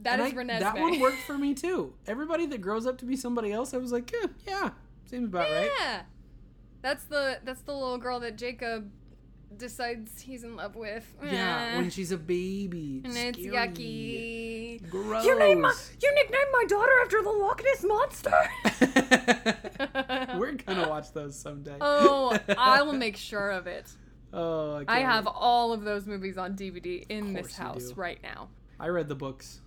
[0.00, 0.60] That And is I- Renesmee.
[0.60, 1.94] That one worked for me too.
[2.06, 4.70] Everybody that grows up to be somebody else, I was like, yeah, yeah
[5.06, 5.70] seems about right.
[5.78, 6.02] Yeah.
[6.82, 8.90] That's the that's the little girl that Jacob
[9.56, 11.04] decides he's in love with.
[11.24, 11.76] Yeah, Eh.
[11.76, 13.02] when she's a baby.
[13.04, 14.67] and it's yucky.
[14.90, 15.24] Gross.
[15.24, 18.50] You named my you nicknamed my daughter after the Loch Ness monster.
[20.38, 21.76] We're gonna watch those someday.
[21.80, 23.90] oh, I will make sure of it.
[24.32, 28.48] Oh, I, I have all of those movies on DVD in this house right now.
[28.78, 29.60] I read the books.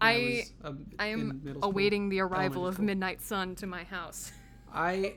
[0.00, 2.78] when I was, um, I am awaiting the arrival of.
[2.78, 4.32] Midnight Sun to my house.
[4.72, 5.14] I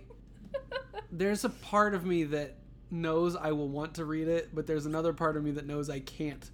[1.11, 2.55] there's a part of me that
[2.91, 5.89] knows I will want to read it, but there's another part of me that knows
[5.89, 6.49] I can't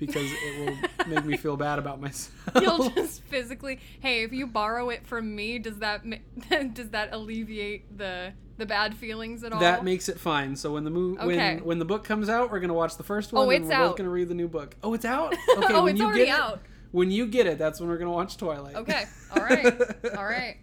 [0.00, 2.34] because it will make me feel bad about myself.
[2.60, 3.78] You'll just physically.
[4.00, 6.02] Hey, if you borrow it from me, does that
[6.74, 9.60] does that alleviate the the bad feelings at all?
[9.60, 10.56] that makes it fine.
[10.56, 11.56] So when the movie Okay.
[11.56, 13.46] when when the book comes out, we're gonna watch the first one.
[13.46, 13.88] Oh, and it's we're out.
[13.90, 14.74] both gonna read the new book.
[14.82, 15.34] Oh, it's out.
[15.58, 16.60] Okay, oh, when it's you already get it- out.
[16.90, 18.74] when you get it, that's when we're gonna watch Twilight.
[18.74, 19.04] Okay.
[19.36, 19.80] All right.
[20.16, 20.56] All right.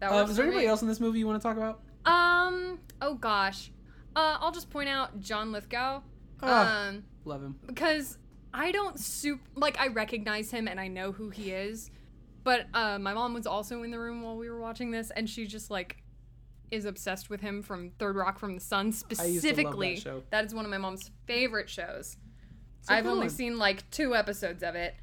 [0.00, 0.70] That Um, is there anybody me.
[0.70, 1.80] else in this movie you want to talk about?
[2.04, 2.80] Um.
[3.00, 3.70] Oh gosh.
[4.14, 6.02] Uh, I'll just point out John Lithgow.
[6.42, 6.88] Ah.
[6.88, 7.54] Um, Love him.
[7.66, 8.18] because
[8.54, 11.90] I don't soup like I recognize him and I know who he is,
[12.44, 15.28] but uh, my mom was also in the room while we were watching this, and
[15.28, 15.96] she just like
[16.70, 19.96] is obsessed with him from Third Rock from the Sun love that specifically.
[19.96, 20.22] show.
[20.30, 22.16] that is one of my mom's favorite shows.
[22.88, 24.94] A I've only seen like two episodes of it,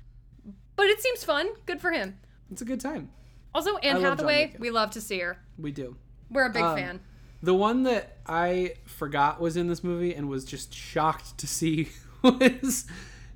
[0.76, 1.48] but it seems fun.
[1.66, 2.18] Good for him.
[2.52, 3.10] It's a good time.
[3.54, 4.60] Also, Anne love John Hathaway, Lithgow.
[4.60, 5.38] we love to see her.
[5.58, 5.96] We do.
[6.30, 7.00] We're a big Um, fan.
[7.42, 11.90] The one that I forgot was in this movie and was just shocked to see
[12.24, 12.86] was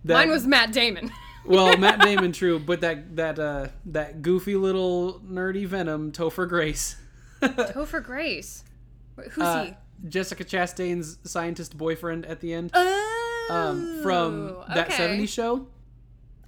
[0.05, 1.11] that Mine was Matt Damon.
[1.45, 6.95] well Matt Damon true, but that that uh that goofy little nerdy Venom Topher Grace,
[7.41, 8.63] Topher Grace.
[9.31, 9.73] Who's uh, he?
[10.09, 15.17] Jessica Chastain's scientist boyfriend at the end, Oh, um, from that okay.
[15.17, 15.67] '70s show.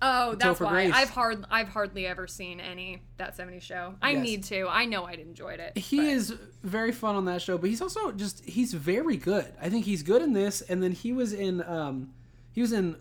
[0.02, 0.91] Oh, that's Topher why Grace.
[0.94, 3.96] I've hard I've hardly ever seen any that 70s show.
[4.02, 4.24] I Yes.
[4.24, 4.68] need to.
[4.68, 5.78] I know I'd enjoyed it.
[5.78, 9.52] He but- is very fun on that show, but he's also just he's very good.
[9.62, 12.13] I think he's good in this, and then he was in um
[12.52, 12.98] he was in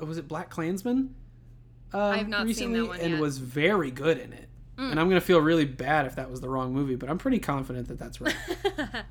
[0.00, 1.14] was it Black Klansman?
[1.92, 3.18] Um, I have not seen recently, that one and yet.
[3.18, 3.22] Mm.
[3.22, 4.48] was very good in it.
[4.78, 7.38] And I'm gonna feel really bad if that was the wrong movie, but I'm pretty
[7.38, 8.36] confident that that's right.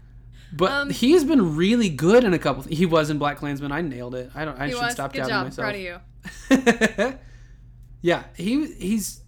[0.54, 2.62] But Um, he's been really good in a couple.
[2.64, 3.72] he was in Black Klansman.
[3.72, 4.30] I nailed it.
[4.36, 4.58] I don't.
[4.60, 4.94] I should was.
[4.94, 5.74] stop Good doubting job.
[5.74, 6.02] myself.
[6.48, 7.18] Proud of you.
[8.02, 9.22] yeah, he he's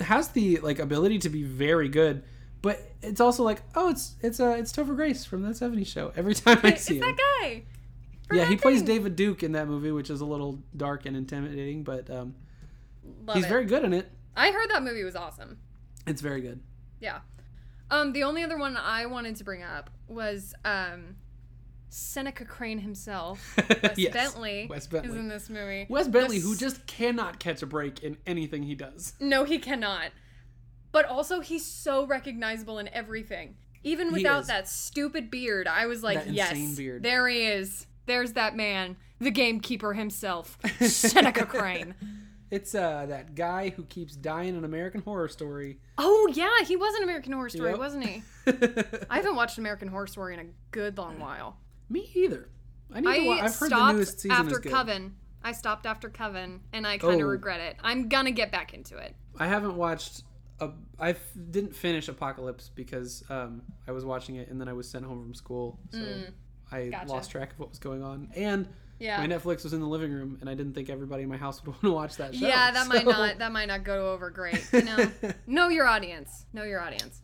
[0.00, 2.22] has the like ability to be very good,
[2.62, 6.12] but it's also like oh it's it's uh it's Topher Grace from that '70s show.
[6.16, 7.64] Every time I It's see him, that guy.
[8.34, 8.82] Yeah, he plays.
[8.82, 12.34] David Duke in that movie, which is a little dark and intimidating, but um,
[13.26, 13.48] Love he's it.
[13.48, 14.10] very good in it.
[14.36, 15.58] I heard that movie was awesome.
[16.06, 16.60] It's very good.
[17.00, 17.20] Yeah.
[17.90, 21.16] Um, the only other one I wanted to bring up was um,
[21.90, 25.10] Seneca Crane himself, Wes Yes, Bentley, Wes Bentley.
[25.10, 25.86] is in this movie.
[25.90, 29.12] Wes Bentley, The who just cannot catch a break in anything he does.
[29.20, 30.10] No, he cannot.
[30.90, 33.56] But also, he's so recognizable in everything.
[33.84, 37.02] Even without that stupid beard, I was like, That yes, beard.
[37.02, 37.86] there he is.
[38.12, 41.94] There's that man, the gamekeeper himself, Seneca Crane.
[42.50, 45.78] It's uh that guy who keeps dying in American Horror Story.
[45.96, 47.78] Oh yeah, he was an American Horror Story, Yep.
[47.78, 48.22] wasn't he?
[49.10, 51.56] I haven't watched American Horror Story in a good long while.
[51.88, 52.50] Me either.
[52.94, 53.26] I need to.
[53.28, 54.72] Wa- I I've heard the newest stopped season after is good.
[54.72, 55.14] Coven.
[55.42, 57.30] I stopped after Coven, and I kind of Oh.
[57.30, 57.76] regret it.
[57.82, 59.16] I'm gonna get back into it.
[59.38, 60.24] I haven't watched.
[60.60, 60.68] A,
[61.00, 61.16] I
[61.50, 65.22] didn't finish Apocalypse because um, I was watching it and then I was sent home
[65.22, 65.98] from school, so
[66.72, 66.88] I.
[66.88, 67.08] Gotcha.
[67.10, 68.30] lost track of what was going on.
[68.34, 69.18] And Yeah.
[69.18, 71.60] my Netflix was in the living room, and I didn't think everybody in my house
[71.64, 72.46] would want to watch that show.
[72.46, 74.64] Yeah, that might not that might not go over great.
[74.72, 75.10] You know,
[75.46, 76.46] know your audience.
[76.52, 77.20] Know your audience.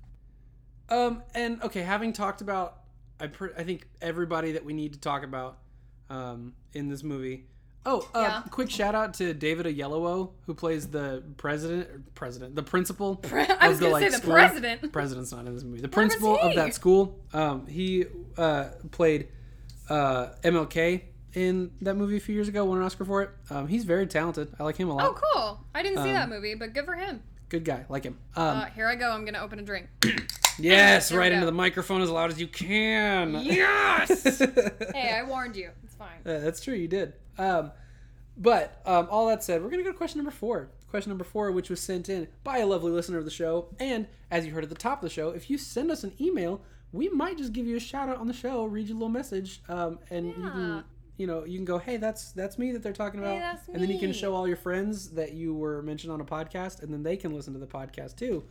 [0.91, 2.79] Um, and okay, having talked about,
[3.21, 5.59] I pr- I think everybody that we need to talk about,
[6.11, 7.47] um, in this movie.
[7.87, 8.43] Oh, uh, Yeah.
[8.51, 13.21] quick shout out to David Oyelowo who plays the president, president, the principal.
[13.33, 14.33] I was of gonna say the school.
[14.33, 14.93] president.
[14.93, 15.81] President's not in this movie.
[15.81, 17.19] The was principal of that school.
[17.33, 18.07] Um, he
[18.37, 19.29] uh, played
[19.89, 21.03] uh, MLK
[21.35, 22.65] in that movie a few years ago.
[22.65, 23.31] Won an Oscar for it.
[23.51, 24.53] Um, he's very talented.
[24.59, 25.07] I like him a lot.
[25.07, 25.61] Oh, cool.
[25.75, 27.23] I didn't see Um, that movie, but good for him.
[27.49, 27.85] Good guy.
[27.89, 28.19] Like him.
[28.37, 29.11] Um, Uh, here I go.
[29.11, 29.87] I'm gonna open a drink.
[30.59, 33.35] yes, right into the microphone as loud as you can.
[33.43, 34.39] Yes.
[34.95, 35.71] hey, I warned you.
[35.85, 36.19] It's fine.
[36.27, 37.15] Uh, that's true, you did.
[37.39, 37.73] Um,
[38.37, 40.71] but um, all that said, we're going to go to question number four.
[40.91, 43.69] Question number four, which was sent in by a lovely listener of the show.
[43.79, 46.13] And as you heard at the top of the show, if you send us an
[46.21, 46.63] email,
[46.93, 49.09] we might just give you a shout out on the show, read you a little
[49.09, 50.85] message, um, and you can,
[51.17, 53.83] you know, you can go, hey, that's that's me that they're talking about, that's and
[53.83, 56.93] then you can show all your friends that you were mentioned on a podcast, and
[56.93, 58.45] then they can listen to the podcast too,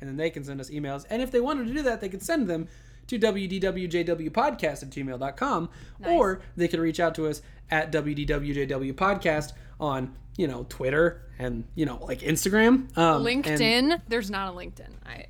[0.00, 1.04] and then they can send us emails.
[1.10, 2.68] And if they wanted to do that, they could send them
[3.06, 5.68] to wdwjwpodcast at gmail.com
[6.06, 11.84] or they could reach out to us at wdwjwpodcast on, you know, Twitter and, you
[11.84, 12.96] know, like Instagram.
[12.96, 14.00] Um, LinkedIn.
[14.08, 14.90] There's not a LinkedIn.
[15.04, 15.26] I,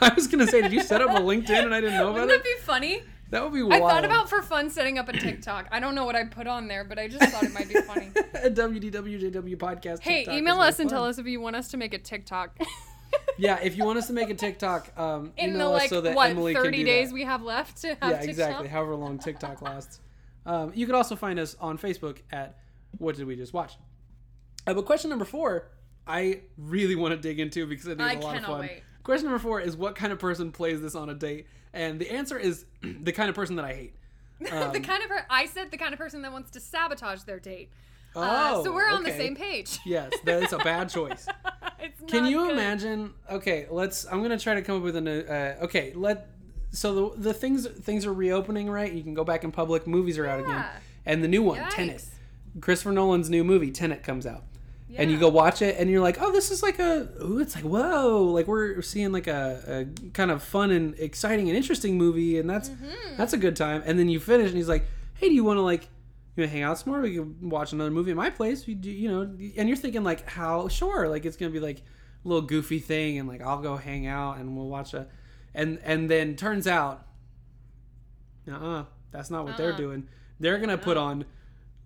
[0.10, 2.10] I was going to say, did you set up a LinkedIn and I didn't know
[2.10, 2.34] about wouldn't it?
[2.34, 3.02] that would be funny?
[3.30, 3.90] That would be I wild.
[3.90, 5.68] thought about for fun setting up a TikTok.
[5.70, 7.80] I don't know what I put on there, but I just thought it might be
[7.82, 8.06] funny.
[8.34, 10.00] WDWJW podcast.
[10.00, 12.58] Hey, TikTok email us and tell us if you want us to make a TikTok.
[13.38, 15.90] Yeah, if you want us to make a TikTok, um, In email the us like
[15.90, 18.28] so that what Emily can 30 do days we have left to have yeah, TikTok.
[18.28, 18.68] exactly.
[18.68, 20.00] However long TikTok lasts.
[20.44, 22.58] Um, you can also find us on Facebook at
[22.98, 23.78] What Did We Just Watch.
[24.66, 25.70] Uh, but question number four,
[26.06, 28.60] I really want to dig into because I think it's a lot of fun.
[28.60, 28.82] wait.
[29.02, 31.46] Question number four is what kind of person plays this on a date?
[31.72, 33.94] And the answer is the kind of person that I hate.
[34.50, 37.24] Um, the kind of per- I said the kind of person that wants to sabotage
[37.24, 37.68] their date.
[38.16, 39.78] Oh, Uh, so we're on the same page.
[39.84, 41.26] Yes, that's a bad choice.
[41.78, 42.52] it's Can you good.
[42.52, 43.12] imagine?
[43.30, 44.06] Okay, let's.
[44.10, 45.06] I'm gonna try to come up with an.
[45.06, 46.28] Uh, okay, let.
[46.72, 48.90] So the the things things are reopening, right?
[48.90, 49.86] You can go back in public.
[49.86, 50.64] Movies are out again,
[51.04, 51.74] and the new one, Yikes.
[51.74, 52.04] Tenet.
[52.62, 54.42] Christopher Nolan's new movie, Tenet, comes out,
[54.96, 57.08] and you go watch it, and you're like, oh, this is like a.
[57.22, 61.48] Ooh, it's like whoa, like we're seeing like a, a kind of fun and exciting
[61.48, 63.16] and interesting movie, and that's Mm-hmm.
[63.16, 63.82] that's a good time.
[63.86, 64.84] And then you finish, and he's like,
[65.14, 65.88] hey, do you want to like.
[66.36, 67.00] You want to hang out some more?
[67.02, 68.64] We can watch another movie at my place.
[68.66, 69.22] We do, you know,
[69.56, 70.68] and you're thinking like, how?
[70.68, 71.78] Sure, like it's gonna be like
[72.24, 75.08] a little goofy thing, and like I'll go hang out and we'll watch a,
[75.54, 77.04] and and then turns out,
[78.50, 79.76] uh, uh, that's not what they're Uh-uh.
[79.76, 80.08] doing.
[80.38, 81.24] They're gonna put on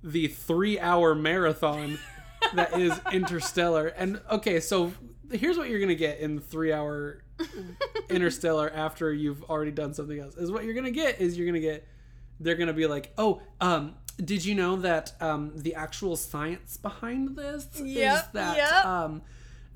[0.02, 1.98] the three-hour marathon
[2.55, 3.88] that is Interstellar.
[3.88, 4.92] And okay, so
[5.32, 7.22] here's what you're gonna get in the three-hour
[8.11, 10.36] Interstellar after you've already done something else.
[10.36, 11.86] Is what you're gonna get is you're gonna get.
[12.40, 17.36] They're gonna be like, oh, um, did you know that um, the actual science behind
[17.36, 18.84] this is that yep.
[18.84, 19.22] um,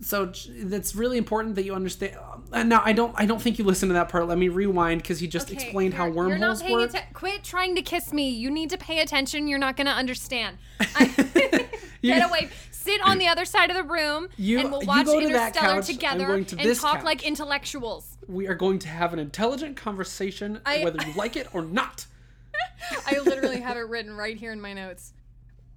[0.00, 2.16] so that's really important that you understand.
[2.52, 4.28] Uh, now, I don't, I don't think you listened to that part.
[4.28, 6.90] Let me rewind because he just Okay, explained how you're- you're not wormholes work.
[6.90, 8.30] atten- Quit trying to kiss me.
[8.30, 9.48] You need to pay attention.
[9.48, 10.58] You're not going to understand.
[10.80, 11.66] I-
[12.01, 12.49] You- Get away.
[12.70, 16.34] Sit on the other side of the room, You- and we'll watch to Interstellar together
[16.34, 17.05] and talk couch.
[17.05, 18.16] like intellectuals.
[18.26, 22.07] we are going to have an intelligent conversation, I- whether you like it or not.
[23.07, 25.12] I literally have it written right here in my notes.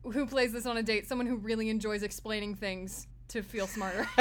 [0.04, 1.08] Who plays this on a date?
[1.08, 4.08] Someone who really enjoys explaining things to feel smarter.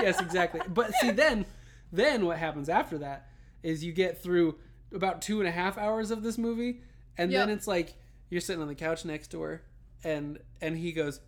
[0.00, 0.60] yes, exactly.
[0.68, 1.46] But see, then,
[1.92, 3.28] then what happens after that
[3.62, 4.58] is you get through
[4.92, 6.80] about two and a half hours of this movie,
[7.16, 7.94] and then it's like
[8.28, 9.62] you're sitting on the couch next to her,
[10.04, 11.20] and and he goes,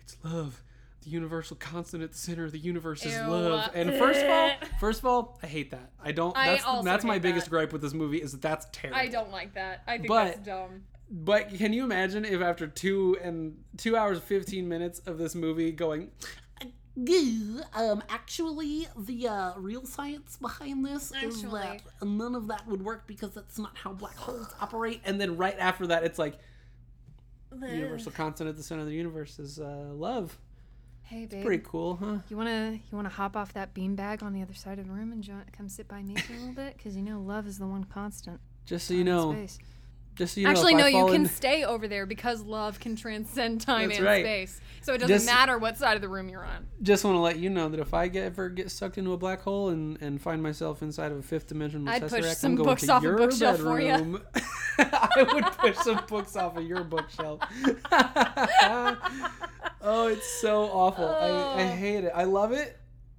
[0.00, 0.62] "It's love."
[1.04, 3.20] The universal constant at the center of the universe is Ew.
[3.22, 3.70] love.
[3.72, 4.50] And first of all,
[4.80, 5.92] first of all, I hate that.
[6.02, 6.36] I don't.
[6.36, 7.50] I That's also that's my hate biggest that.
[7.50, 8.98] gripe with this movie is that that's terrible.
[8.98, 9.82] I don't like that.
[9.86, 10.82] I think But- that's dumb.
[11.10, 15.72] But can you imagine if after two and two hours fifteen minutes of this movie
[15.72, 16.10] going,
[17.74, 21.60] um, actually the uh, real science behind this is Actually.
[21.62, 25.00] that none of that would work because that's not how black holes operate.
[25.04, 26.38] And then right after that, it's like
[27.60, 30.38] the universal constant at the center of the universe is uh, love.
[31.02, 31.44] Hey, babe.
[31.44, 32.18] Pretty cool, huh?
[32.28, 35.10] You wanna you wanna hop off that beanbag on the other side of the room
[35.12, 36.78] and jo- come sit by me for a little bit?
[36.82, 38.40] Cause you know love is the one constant.
[38.66, 39.58] Just so you know, space.
[40.18, 40.86] Just so you Actually, if no.
[40.86, 44.22] You can stay over there because love can transcend time That's and right.
[44.24, 44.60] space.
[44.82, 46.66] So it doesn't Just- matter what side of the room you're on.
[46.82, 49.16] just want to let you know that if I get, ever get sucked into a
[49.16, 52.82] black hole and, and find myself inside of a fifth dimensional I'd push some books
[52.86, 53.96] to off a your bookshelf for ya.
[53.98, 54.22] bedroom.
[54.78, 57.40] I would push some books off of your bookshelf.
[59.82, 61.06] oh, it's so awful.
[61.08, 61.68] I, I Oh.
[61.76, 62.12] hate it.
[62.14, 62.78] I love it,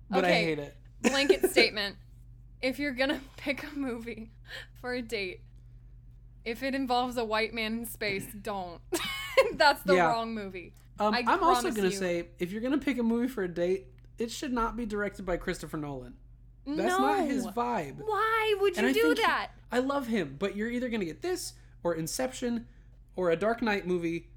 [0.10, 0.76] but I hate it.
[1.02, 1.96] Blanket statement:
[2.62, 4.32] If you're gonna pick a movie
[4.82, 5.42] for a date,
[6.50, 8.82] if it involves a white man in space, don't.
[9.54, 10.08] That's the Yeah.
[10.08, 10.74] wrong movie.
[11.00, 11.96] Um, I I'm also gonna you.
[11.96, 13.88] say if you're gonna pick a movie for a date,
[14.18, 16.14] it should not be directed by Christopher Nolan.
[16.68, 17.00] That's no.
[17.00, 17.96] not his vibe.
[18.06, 19.52] Why would you do think he- that?
[19.72, 22.68] I love him, but you're either gonna get this or Inception
[23.16, 24.28] or a Dark Knight movie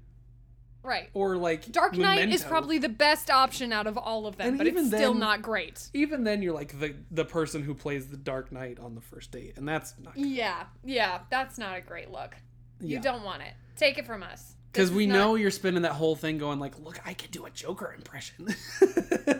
[0.83, 1.09] Right.
[1.13, 4.57] or like Dark Knight is probably the best option out of all of them, And
[4.57, 5.87] but it's even still not great.
[5.93, 9.31] even then you're like the the person who plays the Dark Knight on the first
[9.31, 12.35] date, and that's not Yeah, yeah, that's not a great look.
[12.81, 12.97] Yeah.
[12.97, 13.53] You don't want it.
[13.77, 14.55] Take it from us.
[14.73, 17.45] because we not- know you're spending that whole thing going like, look, I could do
[17.45, 18.53] a Joker impression,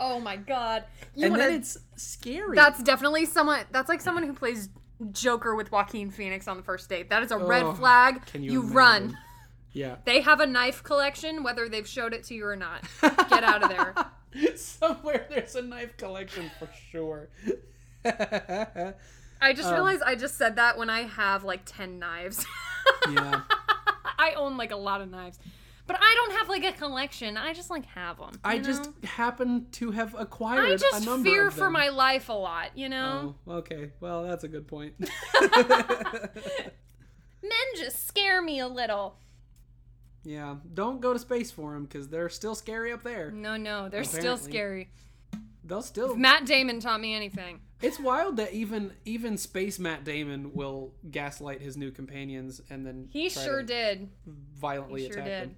[0.00, 0.84] Oh my god.
[1.14, 2.56] You and wanna- then it's scary.
[2.56, 3.60] That's definitely someone.
[3.70, 4.68] That's like someone who plays
[5.12, 7.10] Joker with Joaquin Phoenix on the first date.
[7.10, 8.24] That is a red Oh, flag.
[8.26, 9.16] Can you you, run.
[9.72, 9.96] Yeah.
[10.04, 12.84] They have a knife collection, whether they've showed it to you or not.
[13.00, 13.94] Get out of there.
[14.56, 17.28] Somewhere there's a knife collection for sure.
[18.04, 22.44] I just Um, realized I just said that when I have like ten knives.
[23.10, 23.42] yeah.
[24.18, 25.38] I own like a lot of knives.
[25.84, 27.36] But I don't have like a collection.
[27.36, 28.30] I just like have them.
[28.44, 32.88] I just happen to have acquired I just fear for my life a lot, you
[32.88, 33.34] know?
[33.48, 33.90] Oh, okay.
[34.00, 34.94] Well, that's a good point.
[37.42, 39.16] Men just scare me a little.
[40.24, 43.30] Yeah, don't go to space for them because they're still scary up there.
[43.30, 44.90] No, no, they're still scary.
[45.64, 46.16] They'll still.
[46.16, 47.60] Matt Damon taught me anything.
[47.80, 53.08] It's wild that even even space Matt Damon will gaslight his new companions and then
[53.12, 54.08] He sure did.
[54.26, 55.42] violently He sure attack did.
[55.50, 55.56] them.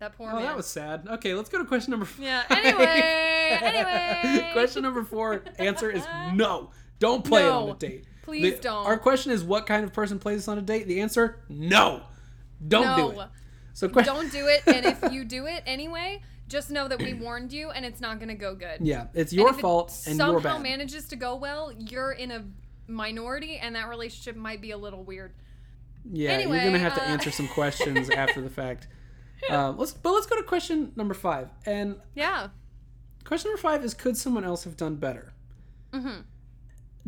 [0.00, 0.44] That poor Oh, man.
[0.44, 1.06] that was sad.
[1.08, 2.08] Okay, let's go to question number.
[2.18, 2.84] Yeah, anyway,
[3.62, 4.50] anyway.
[4.52, 5.42] question number four.
[5.58, 6.04] Answer is
[6.34, 6.70] no.
[6.98, 8.04] Don't play it on a date.
[8.22, 8.86] Please The- don't.
[8.86, 10.86] Our question is, what kind of person plays this on a date?
[10.86, 12.02] The answer, no.
[12.66, 13.28] Don't do it.
[13.72, 17.14] So, que- Don't do it, and if you do it anyway, just know that we
[17.14, 18.78] warned you, and it's not gonna go good.
[18.80, 22.44] Yeah, it's And your it fault and somehow manages to go well, you're in a
[22.88, 25.32] minority, and that relationship might be a little weird.
[26.10, 28.88] yeah, you're gonna have to uh, answer some questions after the fact.
[29.48, 31.48] Um, let's, but let's go to question number five.
[31.64, 32.48] And Yeah.
[33.24, 35.32] question number five is, could someone else have done better?
[35.92, 36.20] Mm-hmm.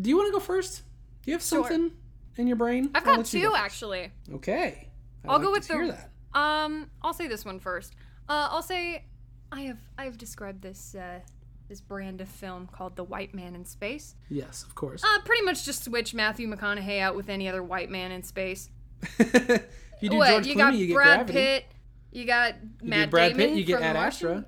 [0.01, 0.83] Do you want to go first?
[1.25, 1.63] Do you have Sure.
[1.65, 1.91] something
[2.37, 2.91] in your brain?
[2.95, 4.13] I've got two actually.
[4.35, 4.89] Okay.
[5.25, 6.11] I'd I'll like go to with the- that.
[6.35, 7.95] Um, I'll say this one first.
[8.29, 9.05] Uh, I'll say
[9.51, 11.21] I have I have described this uh,
[11.69, 14.15] this brand of film called The White Man in Space.
[14.29, 15.03] Yes, of course.
[15.05, 18.71] Uh, pretty much just switch Matthew McConaughey out with any other white man in space.
[19.19, 20.75] you do what George you Clooney, got?
[20.75, 21.33] you get Brad gravity.
[21.33, 21.65] Pitt.
[22.13, 24.45] You got You Matt get Brad Damon Pitt, you get from Ad Astra.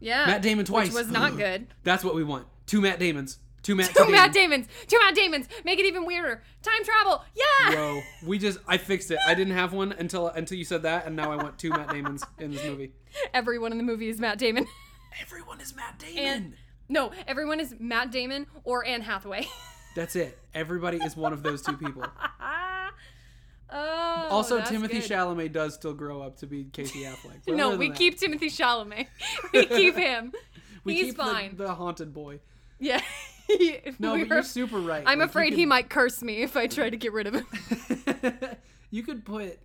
[0.00, 0.88] Yeah, Matt Damon twice.
[0.88, 1.66] which was not good.
[1.82, 2.46] That's what we want.
[2.66, 3.38] Two Matt Damons.
[3.66, 4.08] Two Matt Two.
[4.08, 4.68] Matt Damons.
[4.86, 5.48] Two Matt Damons.
[5.64, 6.40] Make it even weirder.
[6.62, 7.24] Time travel.
[7.34, 7.72] Yeah.
[7.74, 9.18] Bro, we just I fixed it.
[9.26, 11.88] I didn't have one until until you said that, and now I want two Matt
[11.90, 12.92] Damons in this movie.
[13.34, 14.68] Everyone in the movie is Matt Damon.
[15.20, 16.24] Everyone is Matt Damon.
[16.24, 16.54] And-
[16.88, 19.48] no, everyone is Matt Damon or Anne Hathaway.
[19.96, 20.38] That's it.
[20.54, 22.04] Everybody is one of those two people.
[22.40, 24.28] oh.
[24.30, 25.02] Also, Timothée good.
[25.02, 27.48] Chalamet does still grow up to be Casey Affleck.
[27.48, 29.06] No, we that, keep Timothée Chalamet.
[29.52, 30.32] We keep him.
[30.84, 31.56] we He's keep the- fine.
[31.56, 32.38] The, haunted boy.
[32.78, 33.00] Yeah.
[33.98, 35.04] No, We but were- you're super right.
[35.06, 37.34] I'm Like, afraid could- he might curse me if I try to get rid of
[37.34, 37.46] him.
[38.90, 39.58] you could put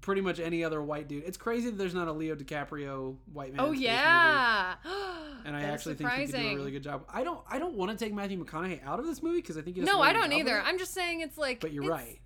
[0.00, 1.24] pretty much any other white dude.
[1.24, 3.60] It's crazy that there's not a Leo DiCaprio white man.
[3.66, 4.74] Oh yeah.
[5.46, 7.04] And I actually think he could do a really good job.
[7.08, 7.40] I don't.
[7.48, 9.82] I don't want to take Matthew McConaughey out of this movie because I think he
[9.82, 10.60] No, I don't either.
[10.60, 11.60] I'm just saying it's like.
[11.60, 12.20] But you're right.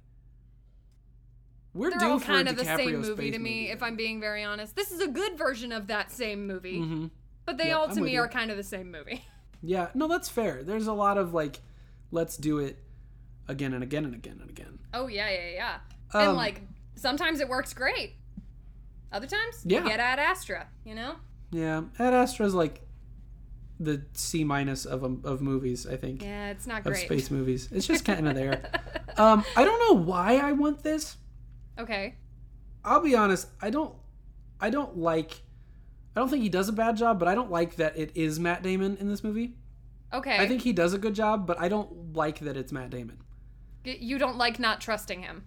[1.74, 3.94] We're They're all for kind of the DiCaprio same movie to me, movie, if I'm
[3.96, 4.74] being very honest.
[4.76, 7.10] This is a good version of that same movie, Mhm.
[7.46, 9.24] but they Yeah, all I'm to me are kind of the same movie.
[9.66, 10.62] Yeah, no, that's fair.
[10.62, 11.60] There's a lot of like,
[12.10, 12.78] let's do it
[13.48, 14.78] again and again and again and again.
[14.92, 15.74] Oh yeah, yeah, yeah.
[16.12, 16.60] Um, and like
[16.96, 18.12] sometimes it works great.
[19.12, 19.86] Other times, Yeah.
[19.86, 21.14] get Ad Astra, you know?
[21.50, 22.80] Yeah, Ad Astra's like
[23.80, 25.86] the C minus of um, of movies.
[25.86, 27.06] I think Yeah, it's not of great.
[27.06, 27.68] space movies.
[27.72, 28.60] It's just kind of there.
[29.16, 31.16] Um, I don't know why I want this.
[31.78, 32.16] okay.
[32.84, 33.46] I'll be honest.
[33.62, 33.94] I don't.
[34.60, 35.40] I don't like.
[36.14, 38.38] I don't think he does a bad job, but I don't like that it is
[38.38, 39.56] Matt Damon in this movie.
[40.12, 40.36] Okay.
[40.38, 43.18] I think he does a good job, but I don't like that it's Matt Damon.
[43.84, 45.44] You don't like not trusting him.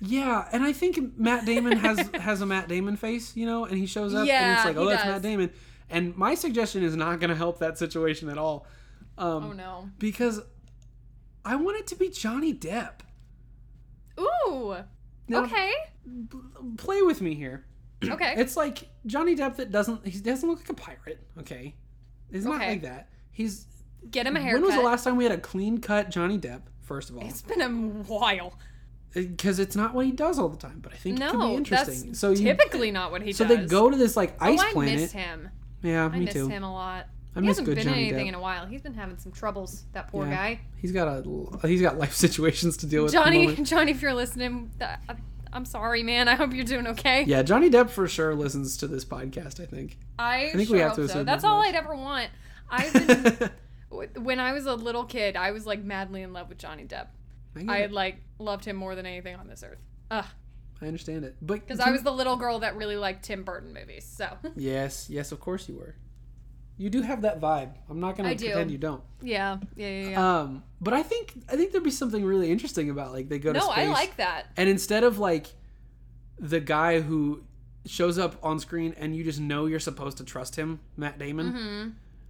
[0.00, 3.78] Yeah, and I think Matt Damon has has a Matt Damon face, you know, and
[3.78, 5.12] he shows up and it's like, oh, that's does.
[5.12, 5.50] Matt Damon.
[5.88, 8.66] And my suggestion is not going to help that situation at all,
[9.16, 9.90] um, Oh no.
[9.98, 10.40] because
[11.44, 13.00] I want it to be Johnny Depp.
[14.18, 14.76] Ooh.
[15.28, 15.72] Now, okay.
[16.76, 17.64] play with me here.
[18.12, 18.34] Okay.
[18.36, 21.20] It's like Johnny Depp that doesn't he doesn't look like a pirate.
[21.40, 21.74] Okay,
[22.30, 22.70] he's not Okay.
[22.70, 23.08] like that.
[23.30, 23.66] He's
[24.10, 24.60] Get him a haircut.
[24.60, 26.62] when was the last time we had a clean cut Johnny Depp?
[26.82, 28.58] First of all, It's been a while.
[29.16, 31.32] Uh, because it's not what he does all the time, but I think it could
[31.32, 32.06] be No, interesting.
[32.08, 33.38] that's so you, typically not what he does.
[33.38, 33.56] so does.
[33.58, 34.94] they go to this like oh, ice oh, I planet.
[35.00, 35.48] miss him.
[35.82, 36.48] Yeah, I me miss too.
[36.48, 37.06] him a lot.
[37.36, 38.28] I he miss hasn't good been in Johnny anything Depp.
[38.28, 38.66] in a while.
[38.66, 39.84] He's been having some troubles.
[39.92, 40.34] That poor Yeah.
[40.34, 40.60] guy.
[40.76, 43.14] He's got a he's got life situations to deal with.
[43.14, 43.66] at the Johnny, moment.
[43.68, 44.90] Johnny, if you're listening, th-
[45.54, 46.28] I'm sorry, man.
[46.28, 47.24] I hope you're doing okay.
[47.24, 49.60] Yeah, Johnny Depp for sure listens to this podcast.
[49.60, 49.96] I think.
[50.18, 51.24] I, think sure we have hope to so.
[51.24, 51.68] That's all much.
[51.68, 52.30] I'd ever want.
[52.70, 53.50] I've been
[54.16, 57.06] when I was a little kid, I was like madly in love with Johnny Depp.
[57.68, 59.78] I, I like loved him more than anything on this earth.
[60.10, 60.24] Ugh,
[60.82, 63.72] I understand it, but because I was the little girl that really liked Tim Burton
[63.72, 64.04] movies.
[64.04, 65.94] So yes, yes, of course you were.
[66.76, 67.72] You do have that vibe.
[67.88, 68.46] I'm not gonna I do.
[68.46, 69.02] pretend you don't.
[69.22, 70.08] yeah, yeah, yeah.
[70.10, 70.38] yeah.
[70.40, 73.52] Um, but I think I think there'd be something really interesting about like they go
[73.52, 73.88] to no, space.
[73.88, 74.46] I like that.
[74.56, 75.46] And instead of like
[76.38, 77.44] the guy who
[77.86, 81.52] shows up on screen and you just know you're supposed to trust him, Matt Damon.
[81.52, 81.88] hmm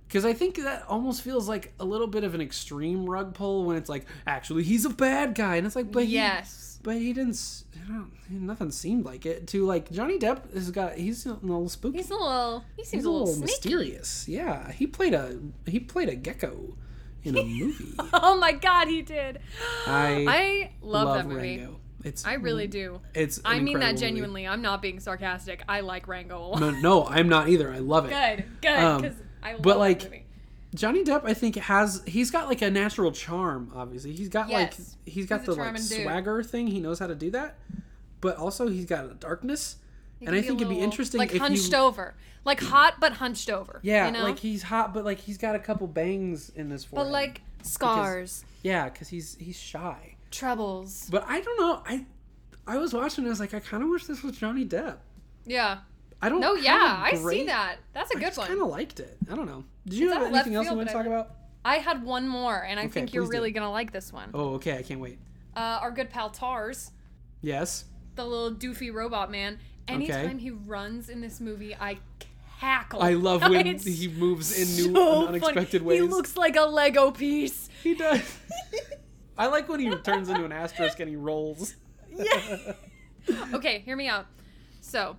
[0.08, 3.64] Because I think that almost feels like a little bit of an extreme rug pull
[3.64, 6.78] when it's like, actually, he's a bad guy, and it's like, but yes.
[6.78, 7.30] he, but he didn't.
[7.30, 9.46] s- I don't, nothing seemed like it.
[9.48, 11.98] To like Johnny Depp has got he's a little spooky.
[11.98, 12.64] He's a little.
[12.76, 13.46] He seems He's a little, sneaky.
[13.46, 14.28] mysterious.
[14.28, 16.76] Yeah, he played a he played a gecko
[17.24, 17.94] in a movie.
[18.12, 19.40] Oh my god, he did.
[19.86, 21.58] I I love, Love that movie.
[21.58, 21.80] Rango.
[22.04, 23.00] It's I really do.
[23.14, 23.40] It's.
[23.44, 24.00] I mean that incredible movie.
[24.00, 24.46] genuinely.
[24.46, 25.62] I'm not being sarcastic.
[25.68, 26.60] I like Rango a lot.
[26.60, 27.72] No, no, I'm not either.
[27.72, 28.10] I love it.
[28.10, 28.78] Good, good.
[28.78, 30.22] Um, Because I but, like.
[30.74, 33.70] Johnny Depp, I think has he's got like a natural charm.
[33.76, 34.60] Obviously, he's got Yes.
[34.60, 36.02] like he's got He's the like dude.
[36.02, 36.66] swagger thing.
[36.66, 37.56] He knows how to do that,
[38.20, 39.76] but also he's got a darkness.
[40.18, 43.50] He and I think it'd be interesting like hunched you, over, like hot but hunched
[43.50, 43.78] over.
[43.84, 44.24] yeah, you know?
[44.24, 47.06] like he's hot, but like he's got a couple bangs in his forehead.
[47.06, 50.16] but like scars, yeah, because he's he's shy.
[50.32, 51.06] troubles.
[51.08, 51.82] But I don't know.
[51.86, 52.04] I
[52.66, 53.26] I was watching.
[53.26, 54.96] I was like, I kind of wish this was Johnny Depp.
[55.46, 55.78] Yeah.
[56.22, 56.40] I don't.
[56.40, 57.76] No, yeah, I see that.
[57.92, 58.46] That's a good just one.
[58.46, 59.16] I kind of liked it.
[59.30, 59.64] I don't know.
[59.86, 61.30] Did you It's have anything else you want to talk I- about?
[61.66, 63.32] I had one more, and I Okay, think you're please do.
[63.38, 64.30] really gonna like this one.
[64.34, 64.76] Oh, okay.
[64.78, 65.18] I can't wait.
[65.56, 66.90] Uh, our good pal Tars,
[67.40, 67.84] Yes.
[68.16, 69.58] the little doofy robot man.
[69.88, 71.98] Anytime he runs in this movie, I
[72.60, 73.02] cackle.
[73.02, 75.38] I love when It's he moves in new so and funny.
[75.40, 76.00] unexpected ways.
[76.02, 77.68] He looks like a Lego piece.
[77.82, 78.20] He does.
[79.38, 81.74] I like when he turns into an asterisk and he rolls.
[82.10, 82.72] Yeah.
[83.54, 84.26] okay, hear me out.
[84.80, 85.16] So,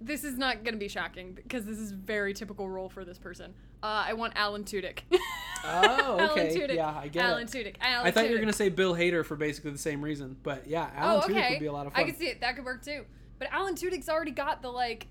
[0.00, 3.18] this is not going to be shocking because this is very typical role for this
[3.18, 3.52] person.
[3.82, 5.00] Uh, I want Alan Tudyk.
[5.64, 6.56] Oh, Alan okay.
[6.56, 6.76] Tudyk.
[6.76, 7.50] Yeah, I get Alan it.
[7.50, 7.74] Tudyk.
[7.80, 10.68] Alan I thought you were gonna say Bill Hader for basically the same reason, but
[10.68, 11.50] yeah, Alan Oh, Tudyk okay.
[11.50, 12.02] would be a lot of fun.
[12.02, 12.40] I could see it.
[12.42, 13.04] That could work too.
[13.40, 15.08] But Alan Tudyk's already got the like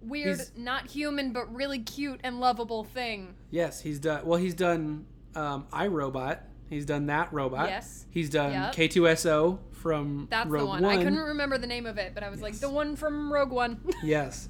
[0.00, 3.34] weird, He's- not human but really cute and lovable thing.
[3.50, 4.24] Yes, he's done.
[4.24, 5.04] Well, he's done
[5.34, 6.42] um, I, Robot.
[6.74, 7.68] He's done that robot.
[7.68, 8.06] Yes.
[8.10, 8.74] He's done Yep.
[8.74, 10.84] K2SO from That's Rogue the one.
[10.84, 13.52] I couldn't remember the name of it, but I was like the one from Rogue
[13.52, 13.80] One.
[14.02, 14.48] Yes,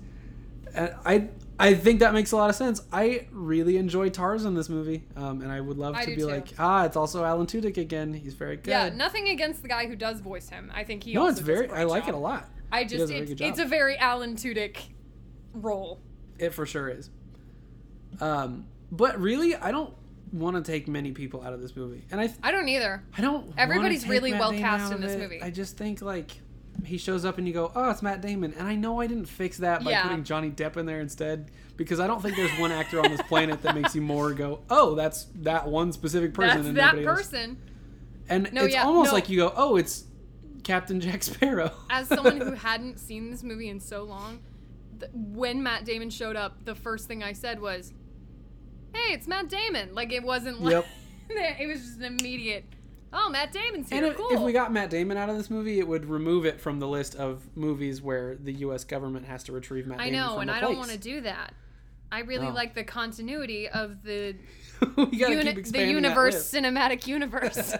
[0.75, 2.83] and I I think that makes a lot of sense.
[2.93, 6.17] I really enjoy Tars in this movie, um, and I would love I to be
[6.17, 6.27] too.
[6.27, 8.13] like, ah, it's also Alan Tudyk again.
[8.13, 8.71] He's very good.
[8.71, 10.73] yeah, nothing against the guy who does voice him.
[10.75, 11.69] I think he no, it's very.
[11.71, 12.11] I like job.
[12.11, 12.49] it a lot.
[12.73, 13.49] I just a it's, job.
[13.51, 14.79] it's a very Alan Tudyk
[15.53, 16.01] role.
[16.39, 17.11] It for sure is.
[18.21, 19.95] Um, but really, I don't
[20.35, 23.03] want to take many people out of this movie, and I I don't either.
[23.17, 23.53] I don't.
[23.57, 25.19] Everybody's really Matt well Damon cast in this it.
[25.21, 25.41] movie.
[25.43, 26.33] I just think like
[26.85, 29.27] he shows up and you go, oh, it's Matt Damon, and I know I didn't
[29.27, 30.03] fix that by Yeah.
[30.03, 33.23] putting Johnny Depp in there instead because I don't think there's one actor on this
[33.23, 36.57] planet that makes you more go, oh, that's that one specific person.
[36.57, 37.59] That's and that nobody else." person.
[38.29, 39.15] And No, it's yeah, almost no.
[39.15, 40.05] like you go, oh, it's
[40.65, 41.71] Captain Jack Sparrow.
[41.91, 44.41] As someone who hadn't seen this movie in so long,
[44.99, 47.93] th- when Matt Damon showed up, the first thing I said was,
[48.95, 50.87] "Hey, it's Matt Damon." Like it wasn't like Yep.
[51.31, 52.65] it was just an immediate.
[53.17, 53.99] Oh, Matt Damon's here.
[54.03, 54.29] And if, cool.
[54.31, 56.89] if we got Matt Damon out of this movie, it would remove it from the
[56.89, 58.83] list of movies where the U.S.
[58.83, 61.21] government has to retrieve Matt I Damon know, from and I don't want to do
[61.21, 61.55] that.
[62.11, 62.51] I really Oh.
[62.53, 64.35] like the continuity of the
[64.97, 67.75] uni- the universe, cinematic universe.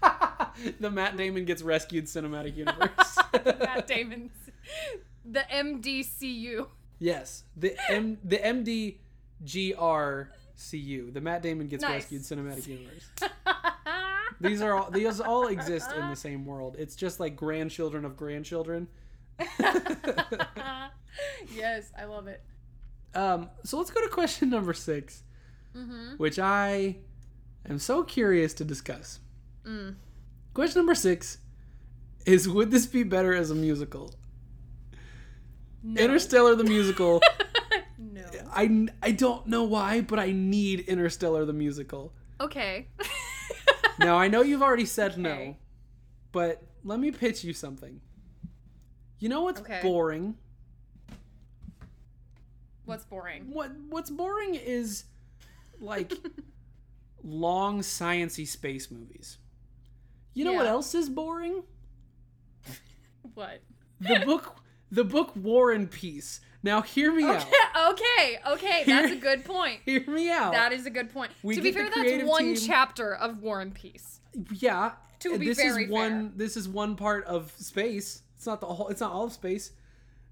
[0.80, 3.18] the Matt Damon gets rescued cinematic universe.
[3.44, 4.30] Matt Damon's
[5.24, 6.68] the MDCU.
[7.00, 8.96] Yes, the M the
[9.44, 12.10] MDGRCU, the Matt Damon gets Nice.
[12.10, 13.10] rescued cinematic universe.
[14.40, 16.74] These are all these all exist in the same world.
[16.78, 18.88] It's just like grandchildren of grandchildren.
[21.54, 22.42] yes, I love it.
[23.14, 25.22] Um, so let's go to question number 6
[25.76, 26.16] Mm-hmm.
[26.18, 26.98] which I
[27.68, 29.18] am so curious to discuss.
[29.66, 29.96] Mm.
[30.54, 31.38] Question number six
[32.26, 34.14] is: Would this be better as a musical?
[35.82, 36.00] No.
[36.00, 37.20] Interstellar the musical.
[38.54, 42.12] I, I don't know why, but I need Interstellar the musical.
[42.40, 42.88] Okay.
[43.96, 45.56] Now I know you've already said no,
[46.32, 48.00] but let me pitch you something.
[49.20, 49.78] You know what's Okay.
[49.82, 50.36] boring?
[52.86, 53.44] What's boring?
[53.52, 55.04] What what's boring is
[55.80, 56.12] like
[57.22, 59.38] long sciency space movies.
[60.34, 61.62] You know what else is boring?
[63.34, 63.60] What?
[64.00, 64.56] The book
[64.90, 66.40] the book War and Peace.
[66.64, 67.44] Now hear me out.
[67.44, 67.50] Okay,
[67.92, 68.84] okay, okay.
[68.86, 69.80] That's a good point.
[69.84, 70.52] Hear me out.
[70.52, 71.30] That is a good point.
[71.42, 74.20] We to be fair, that's one team- chapter of War and Peace.
[74.50, 74.92] yeah.
[75.20, 76.32] To be this very is one fair.
[76.36, 78.22] this is one part of space.
[78.36, 79.72] It's not the whole it's not all of space.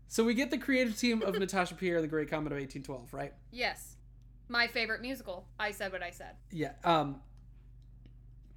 [0.09, 3.35] So we get the creative team of Natasha Pierre, The Great Comet of 1812, right?
[3.51, 3.97] Yes.
[4.49, 5.47] My favorite musical.
[5.61, 6.37] I said what I said.
[6.51, 6.73] Yeah.
[6.83, 7.21] Um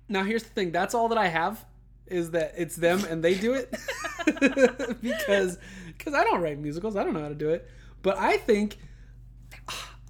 [0.08, 0.72] Now here's the thing.
[0.72, 1.64] That's all that I have
[2.08, 3.76] is that it's them and they do it.
[5.02, 5.58] because
[6.00, 6.96] cuz I don't write musicals.
[6.96, 7.70] I don't know how to do it.
[8.02, 8.78] But I think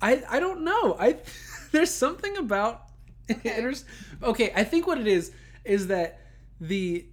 [0.01, 0.95] I I don't know.
[0.99, 1.17] I
[1.71, 2.83] there's something about
[3.29, 3.83] Okay.
[4.23, 5.31] Okay, I think what it is
[5.63, 6.19] is that
[6.61, 7.05] the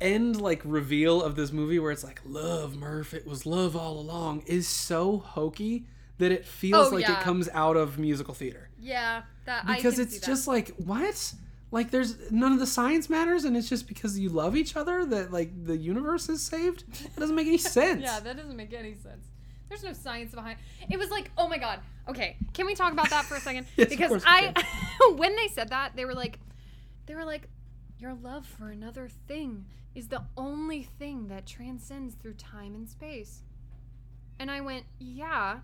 [0.00, 3.98] end like reveal of this movie where it's like love Murph it was love all
[4.00, 5.86] along is so hokey
[6.18, 7.20] that it feels Oh, like yeah.
[7.20, 11.34] it comes out of musical theater Yeah, that I because it's just like what
[11.72, 15.04] like there's none of the science matters and it's just because you love each other
[15.06, 18.72] that like the universe is saved it doesn't make any sense Yeah, that doesn't make
[18.72, 19.26] any sense.
[19.68, 20.58] There's no science behind.
[20.90, 21.78] It was like, oh my god.
[22.08, 23.66] Okay, can we talk about that for a second?
[23.76, 24.52] Yes, because I,
[25.16, 26.40] when they said that, they were like,
[27.06, 27.48] they were like,
[28.00, 33.42] Your love for another thing is the only thing that transcends through time and space.
[34.40, 35.60] And I went, Yeah,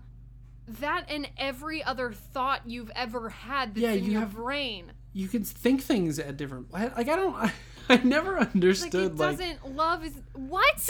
[0.69, 4.93] that and every other thought you've ever had that's Yeah, in you your have- brain.
[5.17, 6.71] You can think things at different.
[6.71, 7.33] Like I don't.
[7.35, 7.51] I,
[7.89, 8.93] I never Like, understood.
[9.13, 10.13] it Like, doesn't, love is.
[10.33, 10.89] What?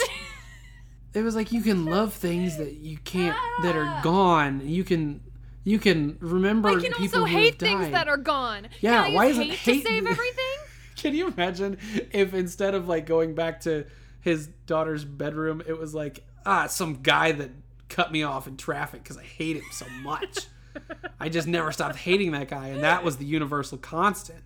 [1.14, 3.78] it was like you can love things that you can't that Ah.
[4.00, 4.68] are gone.
[4.68, 5.20] You can
[5.64, 8.68] you can remember I can people also hate things that are gone.
[8.80, 10.56] Yeah, can I why is it hate, hate- to save everything?
[10.96, 11.78] Can you imagine
[12.12, 13.86] if instead of like going back to
[14.20, 17.50] his daughter's bedroom, it was like ah some guy that
[17.88, 20.40] cut me off in traffic because I hate him so much.
[21.20, 24.42] I just never stopped hating that guy, and that was the universal constant.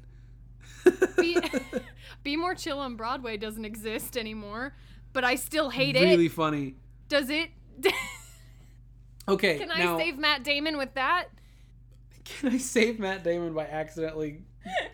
[1.19, 1.39] Be,
[2.25, 4.75] Be More Chill on Broadway doesn't exist anymore,
[5.13, 6.11] but I still hate really it.
[6.11, 6.75] Really funny.
[7.09, 7.51] Does it?
[9.29, 11.27] Okay, Can I now save Matt Damon with that?
[12.25, 14.43] can I save Matt Damon by accidentally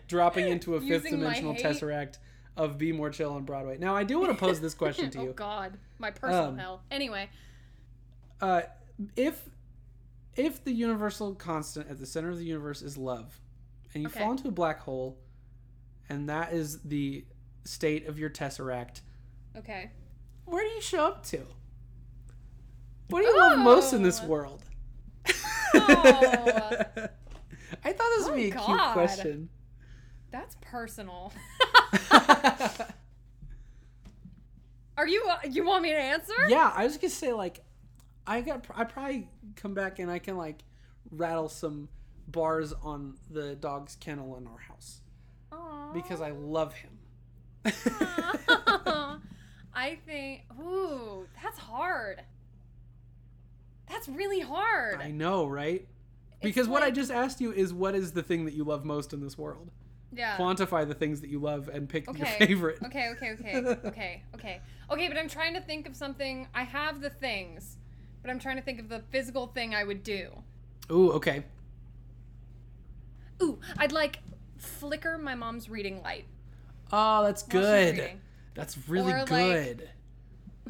[0.07, 2.19] dropping into a fifth dimensional tesseract
[2.55, 3.79] of Be More Chill on Broadway?
[3.79, 5.29] Now I do want to pose this question to you.
[5.29, 5.33] oh.
[5.33, 6.81] God, my personal Um, hell.
[6.91, 7.27] Anyway,
[8.39, 8.61] uh,
[9.15, 9.49] if
[10.39, 13.39] if the universal constant at the center of the universe is love,
[13.93, 14.19] and you Okay.
[14.19, 15.19] fall into a black hole,
[16.07, 17.25] and that is the
[17.65, 19.01] state of your tesseract,
[19.57, 19.91] okay.
[20.45, 21.45] where do you show up to?
[23.09, 24.27] What do you love most in this Oh.
[24.27, 24.63] world?
[25.27, 25.31] Oh.
[27.83, 29.49] I thought this would Oh, be a cute question.
[30.31, 31.31] That's personal.
[34.97, 35.25] Are you?
[35.29, 36.33] Uh, you want me to answer?
[36.49, 37.63] yeah, I was gonna say like,
[38.29, 40.63] I got I probably come back and I can like
[41.09, 41.89] rattle some
[42.27, 45.01] bars on the dog's kennel in our house
[45.51, 45.91] Aw.
[45.93, 46.99] because I love him.
[49.73, 50.43] I think.
[50.61, 52.21] Ooh, that's hard.
[53.89, 55.01] That's really hard.
[55.01, 55.87] I know, right?
[56.41, 59.11] Because what I just asked you is what is the thing that you love most
[59.11, 59.71] in this world?
[60.15, 60.37] yeah.
[60.37, 62.79] Quantify the things that you love and pick your favorite.
[62.85, 64.61] Okay, okay, okay, okay, okay.
[64.91, 66.47] Okay, but I'm trying to think of something.
[66.55, 67.77] I have the things,
[68.21, 70.29] but I'm trying to think of the physical thing I would do.
[70.91, 71.43] Ooh, okay.
[73.41, 74.19] Ooh, I'd like
[74.57, 76.25] flicker my mom's reading light.
[76.91, 78.11] Oh, that's good.
[78.55, 79.89] That's really Or, like- good.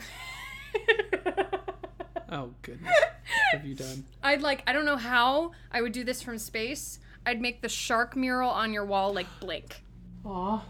[2.32, 2.92] Oh goodness.
[2.94, 4.04] What have you done?
[4.22, 7.00] I'd like I don't know how I would do this from space.
[7.26, 9.82] I'd make the shark mural on your wall like blink.
[10.26, 10.64] Aw.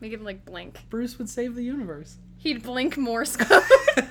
[0.00, 0.80] Make him like blink.
[0.90, 2.16] Bruce would save the universe.
[2.38, 3.62] He'd blink Morse code.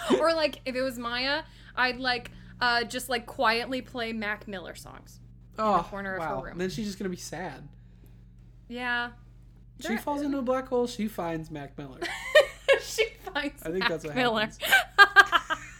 [0.20, 1.42] or like if it was Maya,
[1.76, 2.30] I'd like
[2.60, 5.20] uh just like quietly play Mac Miller songs.
[5.58, 6.42] oh, in the corner of her wow.
[6.42, 6.58] room.
[6.58, 7.68] Then she's just gonna be sad.
[8.68, 9.10] Yeah.
[9.80, 10.86] She falls into a black hole.
[10.86, 12.00] She finds Mac Miller.
[12.82, 14.48] she finds I think Mac that's what Miller.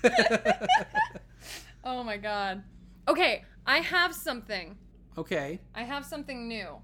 [1.84, 2.62] oh my god.
[3.08, 4.76] Okay, I have something.
[5.16, 5.58] okay.
[5.74, 6.76] I have something new.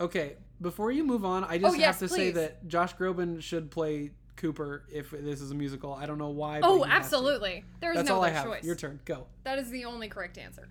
[0.00, 0.36] Okay.
[0.60, 3.70] Before you move on, I just Oh, yes, have to say that Josh Groban should
[3.70, 5.92] play Cooper if this is a musical.
[5.94, 6.60] I don't know why.
[6.62, 7.16] Oh, he has to.
[7.16, 7.64] absolutely.
[7.80, 8.44] There's That's no all I other have.
[8.46, 8.64] choice.
[8.64, 9.00] Your turn.
[9.04, 9.26] Go.
[9.44, 10.68] That is the only correct answer.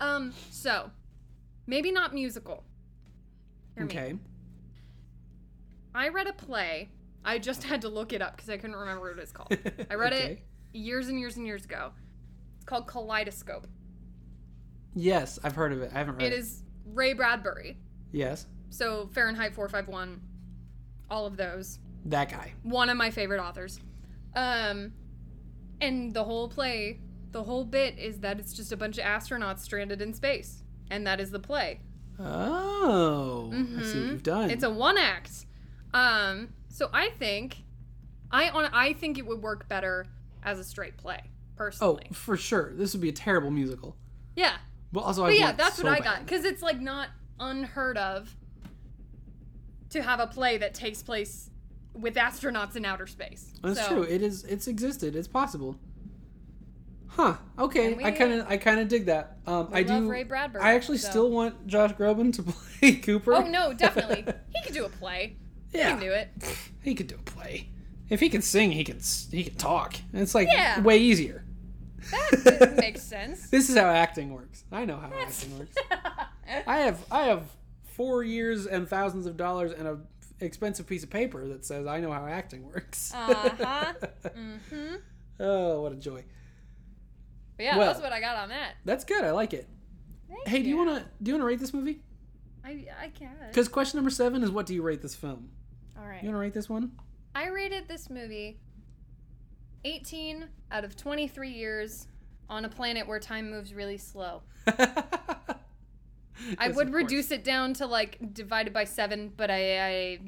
[0.00, 0.90] Um, so
[1.66, 2.64] maybe not musical.
[3.74, 3.90] Hear me.
[3.92, 4.14] Okay.
[5.94, 6.90] I read a play.
[7.24, 9.56] I just had to look it up because I couldn't remember what it's called.
[9.90, 10.42] I read it
[10.72, 11.92] years and years and years ago.
[12.56, 13.66] It's called Kaleidoscope.
[14.94, 15.90] Yes, I've heard of it.
[15.94, 16.38] I haven't read It it.
[16.38, 17.76] is Ray Bradbury.
[18.10, 20.20] Yes, So Fahrenheit 451,
[21.10, 21.78] all of those.
[22.10, 22.52] That guy.
[22.62, 23.78] One of my favorite authors.
[24.34, 24.92] Um,
[25.80, 27.00] and the whole play,
[27.32, 31.06] the whole bit is that it's just a bunch of astronauts stranded in space, and
[31.06, 31.80] that is the play.
[32.18, 34.10] Oh, I see what Mhm.
[34.10, 34.50] you've done.
[34.50, 35.46] It's a one act.
[35.94, 37.58] Um, so I think,
[38.30, 40.06] I on I think it would work better
[40.42, 41.20] as a straight play,
[41.56, 42.06] personally.
[42.10, 42.72] oh, for sure.
[42.74, 43.96] This would be a terrible musical.
[44.36, 44.58] yeah,
[44.92, 46.04] But also, I but yeah, that's so what I bad.
[46.04, 47.08] got because it's like not
[47.40, 48.34] unheard of
[49.90, 51.50] to have a play that takes place
[51.94, 53.52] with astronauts in outer space.
[53.62, 54.02] That's So- true.
[54.02, 54.44] It is.
[54.44, 55.16] It's existed.
[55.16, 55.76] It's possible.
[57.08, 57.36] Huh.
[57.58, 57.92] Okay.
[57.94, 58.46] And I kind of.
[58.48, 59.38] I kind of dig that.
[59.46, 60.10] Um, We I love do.
[60.10, 60.62] Ray Bradbury.
[60.62, 62.42] I actually so- still want Josh Groban to
[62.78, 63.34] play Cooper.
[63.34, 64.24] Oh no, definitely.
[64.54, 65.36] he could do a play.
[65.72, 65.84] Yeah.
[65.86, 66.28] He can do it.
[66.82, 67.70] He could do a play.
[68.08, 69.00] If he can sing, he can.
[69.30, 69.96] He can talk.
[70.12, 70.80] It's like Yeah.
[70.80, 71.44] way easier.
[72.44, 73.50] That makes sense.
[73.50, 74.64] This is how acting works.
[74.72, 75.74] I know how acting works.
[76.66, 77.04] I have.
[77.10, 77.44] I have
[77.96, 79.98] four years and thousands of dollars and a
[80.40, 83.12] expensive piece of paper that says I know how acting works.
[83.14, 83.92] Uh-huh.
[84.24, 84.94] mm-hmm.
[85.40, 86.24] oh, what a joy.
[87.56, 88.74] But yeah, Well- that's what I got on that.
[88.84, 89.24] That's good.
[89.24, 89.68] I like it.
[90.28, 92.00] Thank Hey, do you to do you want to rate this movie?
[92.64, 93.30] I I can.
[93.48, 95.50] Because question number seven is what do you rate this film?
[95.98, 96.22] All right.
[96.22, 96.92] You want to rate this one?
[97.34, 98.60] I rated this movie
[99.84, 102.08] 18 out of 23 years
[102.50, 104.42] on a planet where time moves really slow.
[106.58, 110.18] I would reduce it down to like divided by seven, but I I,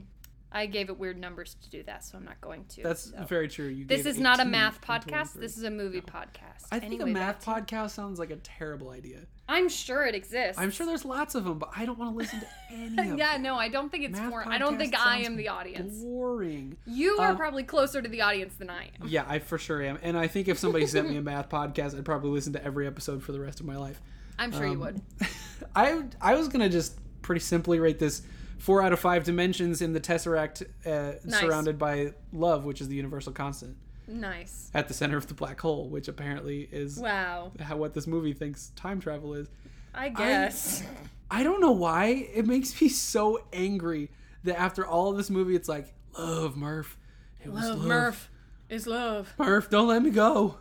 [0.52, 2.82] I gave it weird numbers to do that, so I'm not going to.
[2.82, 3.24] That's so.
[3.24, 3.68] very true.
[3.68, 5.34] You This is not a math podcast.
[5.34, 6.66] This is a movie podcast.
[6.72, 9.18] I think Anyway, a math podcast sounds like a terrible idea.
[9.48, 10.60] I'm sure it exists.
[10.60, 13.18] I'm sure there's lots of them, but I don't want to listen to any of
[13.18, 14.46] yeah, no, I don't think it's for.
[14.46, 16.02] I don't think I am the audience.
[16.02, 16.76] Boring.
[16.86, 19.08] You are Um, probably closer to the audience than I am.
[19.08, 19.98] Yeah, I for sure am.
[20.02, 22.86] And I think if somebody sent me a math podcast, I'd probably listen to every
[22.86, 24.00] episode for the rest of my life.
[24.40, 25.00] I'm sure you Um, would.
[25.76, 28.22] I I was gonna just pretty simply rate this
[28.58, 31.40] four out of five dimensions in the tesseract, uh, Nice.
[31.40, 33.76] surrounded by love, which is the universal constant,
[34.08, 34.70] Nice.
[34.74, 37.52] at the center of the black hole, which apparently is Wow.
[37.60, 39.48] how what this movie thinks time travel is.
[39.94, 40.82] I guess.
[41.30, 44.10] I don't know why it makes me so angry
[44.44, 46.98] that after all of this movie, it's like love, Murph.
[47.44, 48.30] It was love, Murph
[48.68, 49.32] is love.
[49.38, 50.56] Murph, don't let me go.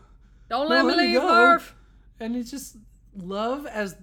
[0.50, 1.28] Don't let me let me leave, go.
[1.28, 1.76] Murph.
[2.20, 2.78] and it's just
[3.16, 3.96] love as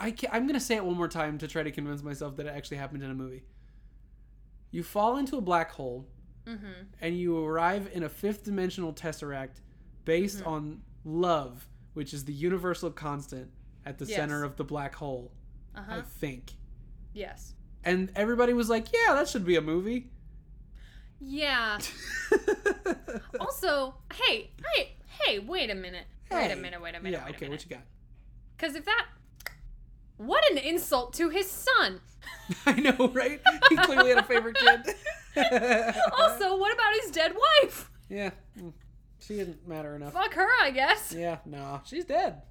[0.00, 2.46] I can, I'm gonna say it one more time to try to convince myself that
[2.46, 3.44] it actually happened in a movie.
[4.70, 6.06] You fall into a black hole,
[6.46, 6.66] Mm-hmm.
[7.00, 9.60] and you arrive in a fifth dimensional tesseract
[10.04, 10.48] based Mm-hmm.
[10.48, 13.48] on love, which is the universal constant
[13.86, 14.16] at the Yes.
[14.16, 15.30] center of the black hole.
[15.76, 16.52] Uh I think,
[17.14, 17.54] Yes.
[17.84, 20.10] and everybody was like, "Yeah, that should be a movie."
[21.20, 21.78] Yeah.
[23.40, 26.06] Also, hey, hey, hey, wait a minute.
[26.30, 27.82] Wait a minute, wait a minute, yeah, okay, a what you got?
[28.56, 29.06] Because if that.
[30.18, 32.00] What an insult to his son.
[32.66, 33.40] I know, right?
[33.70, 34.94] He clearly had a favorite kid.
[36.18, 37.90] Also, what about his dead wife?
[38.10, 38.30] yeah,
[38.60, 38.70] mm,
[39.18, 40.12] she didn't matter enough.
[40.12, 41.14] Fuck her, I guess.
[41.16, 42.42] Yeah, no, she's dead.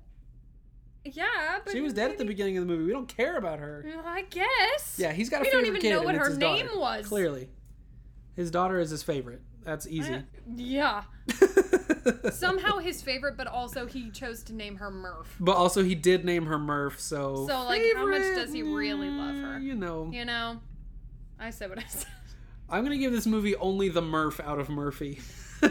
[1.05, 1.71] Yeah, but.
[1.71, 2.85] She was dead at the beginning of the movie.
[2.85, 3.85] We don't care about her.
[3.85, 4.95] Well, I guess.
[4.97, 6.79] Yeah, he's got a We don't even kid, know what her name daughter.
[6.79, 7.07] was.
[7.07, 7.49] Clearly,
[8.35, 9.41] his daughter is his favorite.
[9.63, 10.13] That's easy.
[10.15, 10.21] Uh,
[10.55, 11.03] Yeah.
[12.31, 15.35] Somehow his favorite, but also he chose to name her Murph.
[15.39, 16.99] but also, he did name her Murph.
[16.99, 19.59] So, So, like, how much does he really love her?
[19.59, 20.59] You know, You know?
[21.39, 22.07] I said what I said.
[22.69, 25.19] I'm gonna give this movie only the Murph out of Murphy.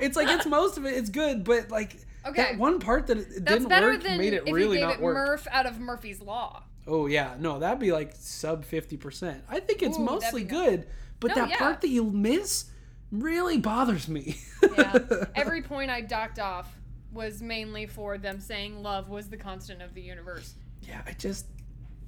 [0.00, 0.94] it's like it's most of it.
[0.94, 2.42] It's good, but like Okay.
[2.52, 4.94] that one part that it That's didn't better work than made it if really not
[4.94, 5.14] it work.
[5.14, 6.62] Murph out of Murphy's Law.
[6.86, 9.42] Oh yeah, no, that'd be like sub fifty percent.
[9.48, 10.86] I think it's Ooh, mostly good,
[11.22, 11.58] but No, that yeah.
[11.58, 12.66] part that you miss
[13.10, 14.36] really bothers me.
[14.76, 14.98] Yeah.
[15.34, 16.76] Every point I docked off
[17.12, 20.54] was mainly for them saying love was the constant of the universe.
[20.86, 21.46] yeah, I just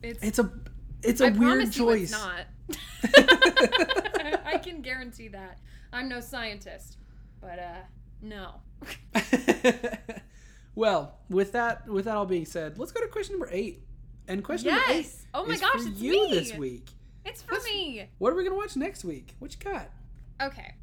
[0.03, 0.51] It's, it's a
[1.03, 2.13] it's a I weird choice.
[2.13, 2.47] it's not.
[4.47, 5.59] I can guarantee that.
[5.93, 6.97] I'm no scientist,
[7.41, 7.81] but uh,
[8.23, 8.55] no.
[10.75, 13.81] well, with that with that all being said, let's go to question number eight.
[14.27, 16.35] And question number eight Oh my is gosh, for it's you me.
[16.35, 16.89] this week.
[17.25, 18.09] It's for me.
[18.19, 19.35] What are we gonna watch next week?
[19.39, 19.89] What you got?
[20.43, 20.75] Okay.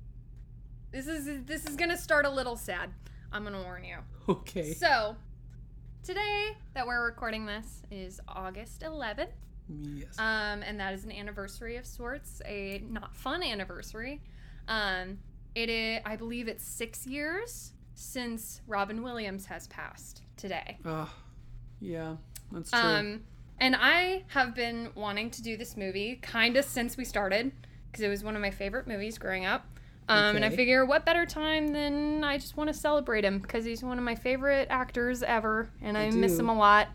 [0.91, 2.89] This is this is gonna start a little sad.
[3.31, 3.97] I'm gonna warn you.
[4.29, 4.73] Okay.
[4.73, 5.15] So,
[6.03, 9.29] today that we're recording this is August 11th.
[9.67, 10.17] Yes.
[10.19, 14.21] Um, and that is an anniversary of sorts, a not fun anniversary.
[14.67, 15.17] Um,
[15.55, 20.77] it is, I believe it's six years since Robin Williams has passed today.
[20.85, 21.11] Oh,
[21.79, 22.15] yeah,
[22.51, 22.79] that's true.
[22.79, 23.21] Um,
[23.61, 27.53] and I have been wanting to do this movie kind of since we started
[27.89, 29.65] because it was one of my favorite movies growing up.
[30.09, 33.63] Um, And I figure, what better time than I just want to celebrate him because
[33.63, 36.89] he's one of my favorite actors ever, and I, I miss him a lot.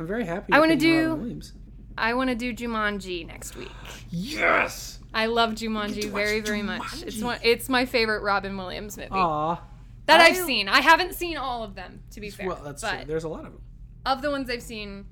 [0.00, 0.52] I'm very happy.
[0.52, 1.52] I wanna do- Williams.
[1.96, 3.70] I want to do Jumanji next week.
[4.10, 4.98] Yes.
[5.12, 7.04] I love Jumanji to very, very much.
[7.06, 7.38] It's one.
[7.42, 9.60] It's my favorite Robin Williams movie Aw.
[10.06, 10.68] that I- I've seen.
[10.68, 12.48] I haven't seen all of them, to be fair.
[12.48, 13.04] Well, that's but true.
[13.06, 13.62] There's a lot of them.
[14.06, 15.04] of the ones I've seen,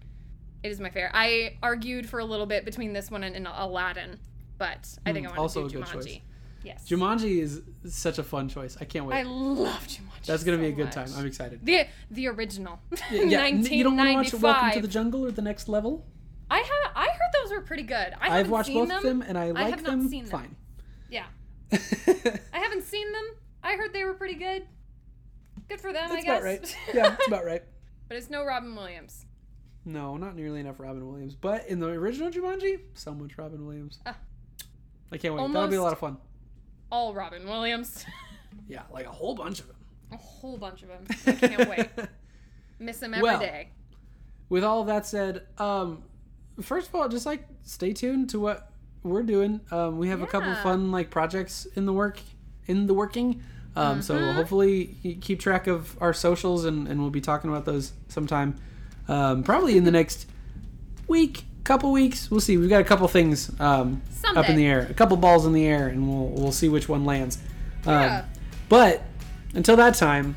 [0.63, 1.13] it is my favorite.
[1.15, 4.19] I argued for a little bit between this one and, and Aladdin,
[4.59, 6.05] but I think Mm, I want also to do a good Jumanji.
[6.05, 6.19] choice.
[6.65, 6.89] Yes.
[6.89, 8.77] Jumanji is such a fun choice.
[8.81, 9.17] I can't wait.
[9.17, 10.27] I love Jumanji.
[10.27, 10.95] That's gonna be a good much.
[10.95, 11.09] time.
[11.17, 11.61] I'm excited.
[11.65, 12.79] The the original.
[13.11, 14.43] Yeah, n- you don't want to watch 1995.
[14.43, 16.07] Welcome to the Jungle or The Next Level?
[16.51, 18.15] I have I heard those were pretty good.
[18.21, 18.99] I I've watched both them.
[18.99, 20.31] of them and I like have not them seen them.
[20.31, 20.57] fine.
[21.11, 21.25] Yeah.
[21.73, 23.25] I haven't seen them.
[23.65, 24.67] I heard they were pretty good.
[25.69, 26.39] Good for them, I That's guess.
[26.39, 26.77] about right.
[26.95, 27.63] Yeah, that's about right.
[28.09, 29.25] but it's no Robin Williams.
[29.85, 31.35] No, not nearly enough Robin Williams.
[31.35, 33.99] But in the original Jumanji, so much Robin Williams.
[34.07, 34.17] Ah.
[35.11, 35.53] I can't wait.
[35.53, 36.17] That'll be a lot of fun.
[36.91, 38.05] All Robin Williams.
[38.69, 39.77] Yeah, like a whole bunch of them.
[40.13, 41.05] A whole bunch of them.
[41.27, 41.89] I can't wait.
[42.79, 43.69] Miss him every day.
[43.71, 43.77] Well,
[44.51, 46.03] With all of that said, um,
[46.61, 48.71] first of all, just like stay tuned to what
[49.03, 49.63] we're doing.
[49.71, 50.63] Um, we have a couple Yeah.
[50.63, 52.21] fun like projects in the work,
[52.67, 53.43] in the working.
[53.75, 54.37] Um, So Mm-hmm.
[54.37, 58.57] hopefully you keep track of our socials, and, and we'll be talking about those sometime.
[59.09, 60.27] Um, probably in the next
[61.09, 62.31] week, couple weeks.
[62.31, 62.57] We'll see.
[62.57, 64.03] We've got a couple things um,
[64.37, 66.89] up in the air, a couple balls in the air, and we'll we'll see which
[66.89, 67.39] one lands.
[67.87, 68.25] Um, Yeah.
[68.69, 69.03] But
[69.55, 70.37] until that time,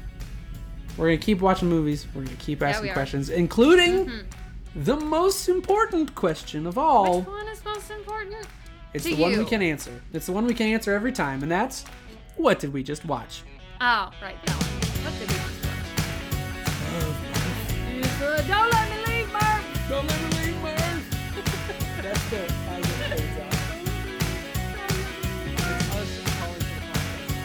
[0.98, 2.08] We're gonna keep watching movies.
[2.14, 2.94] We're gonna keep asking are.
[2.94, 4.12] questions, including
[4.76, 7.20] the most important question of all.
[7.20, 8.48] Which one is most important?
[8.94, 10.02] It's the one we can answer.
[10.14, 11.84] It's the one we can answer every time, and that's
[12.38, 13.44] what did we just watch?
[13.82, 15.35] Oh, right, that one.
[18.20, 18.48] What did we just watch?
[18.48, 19.90] It's, uh, Don't let me leave, Murph!
[19.90, 21.06] Don't let me leave, Murph.
[22.02, 23.54] That's the I get fades out.
[25.46, 27.36] It's us calling for the podcast.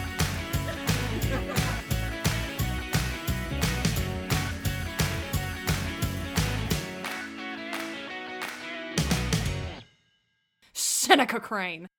[10.73, 11.89] Seneca Crane.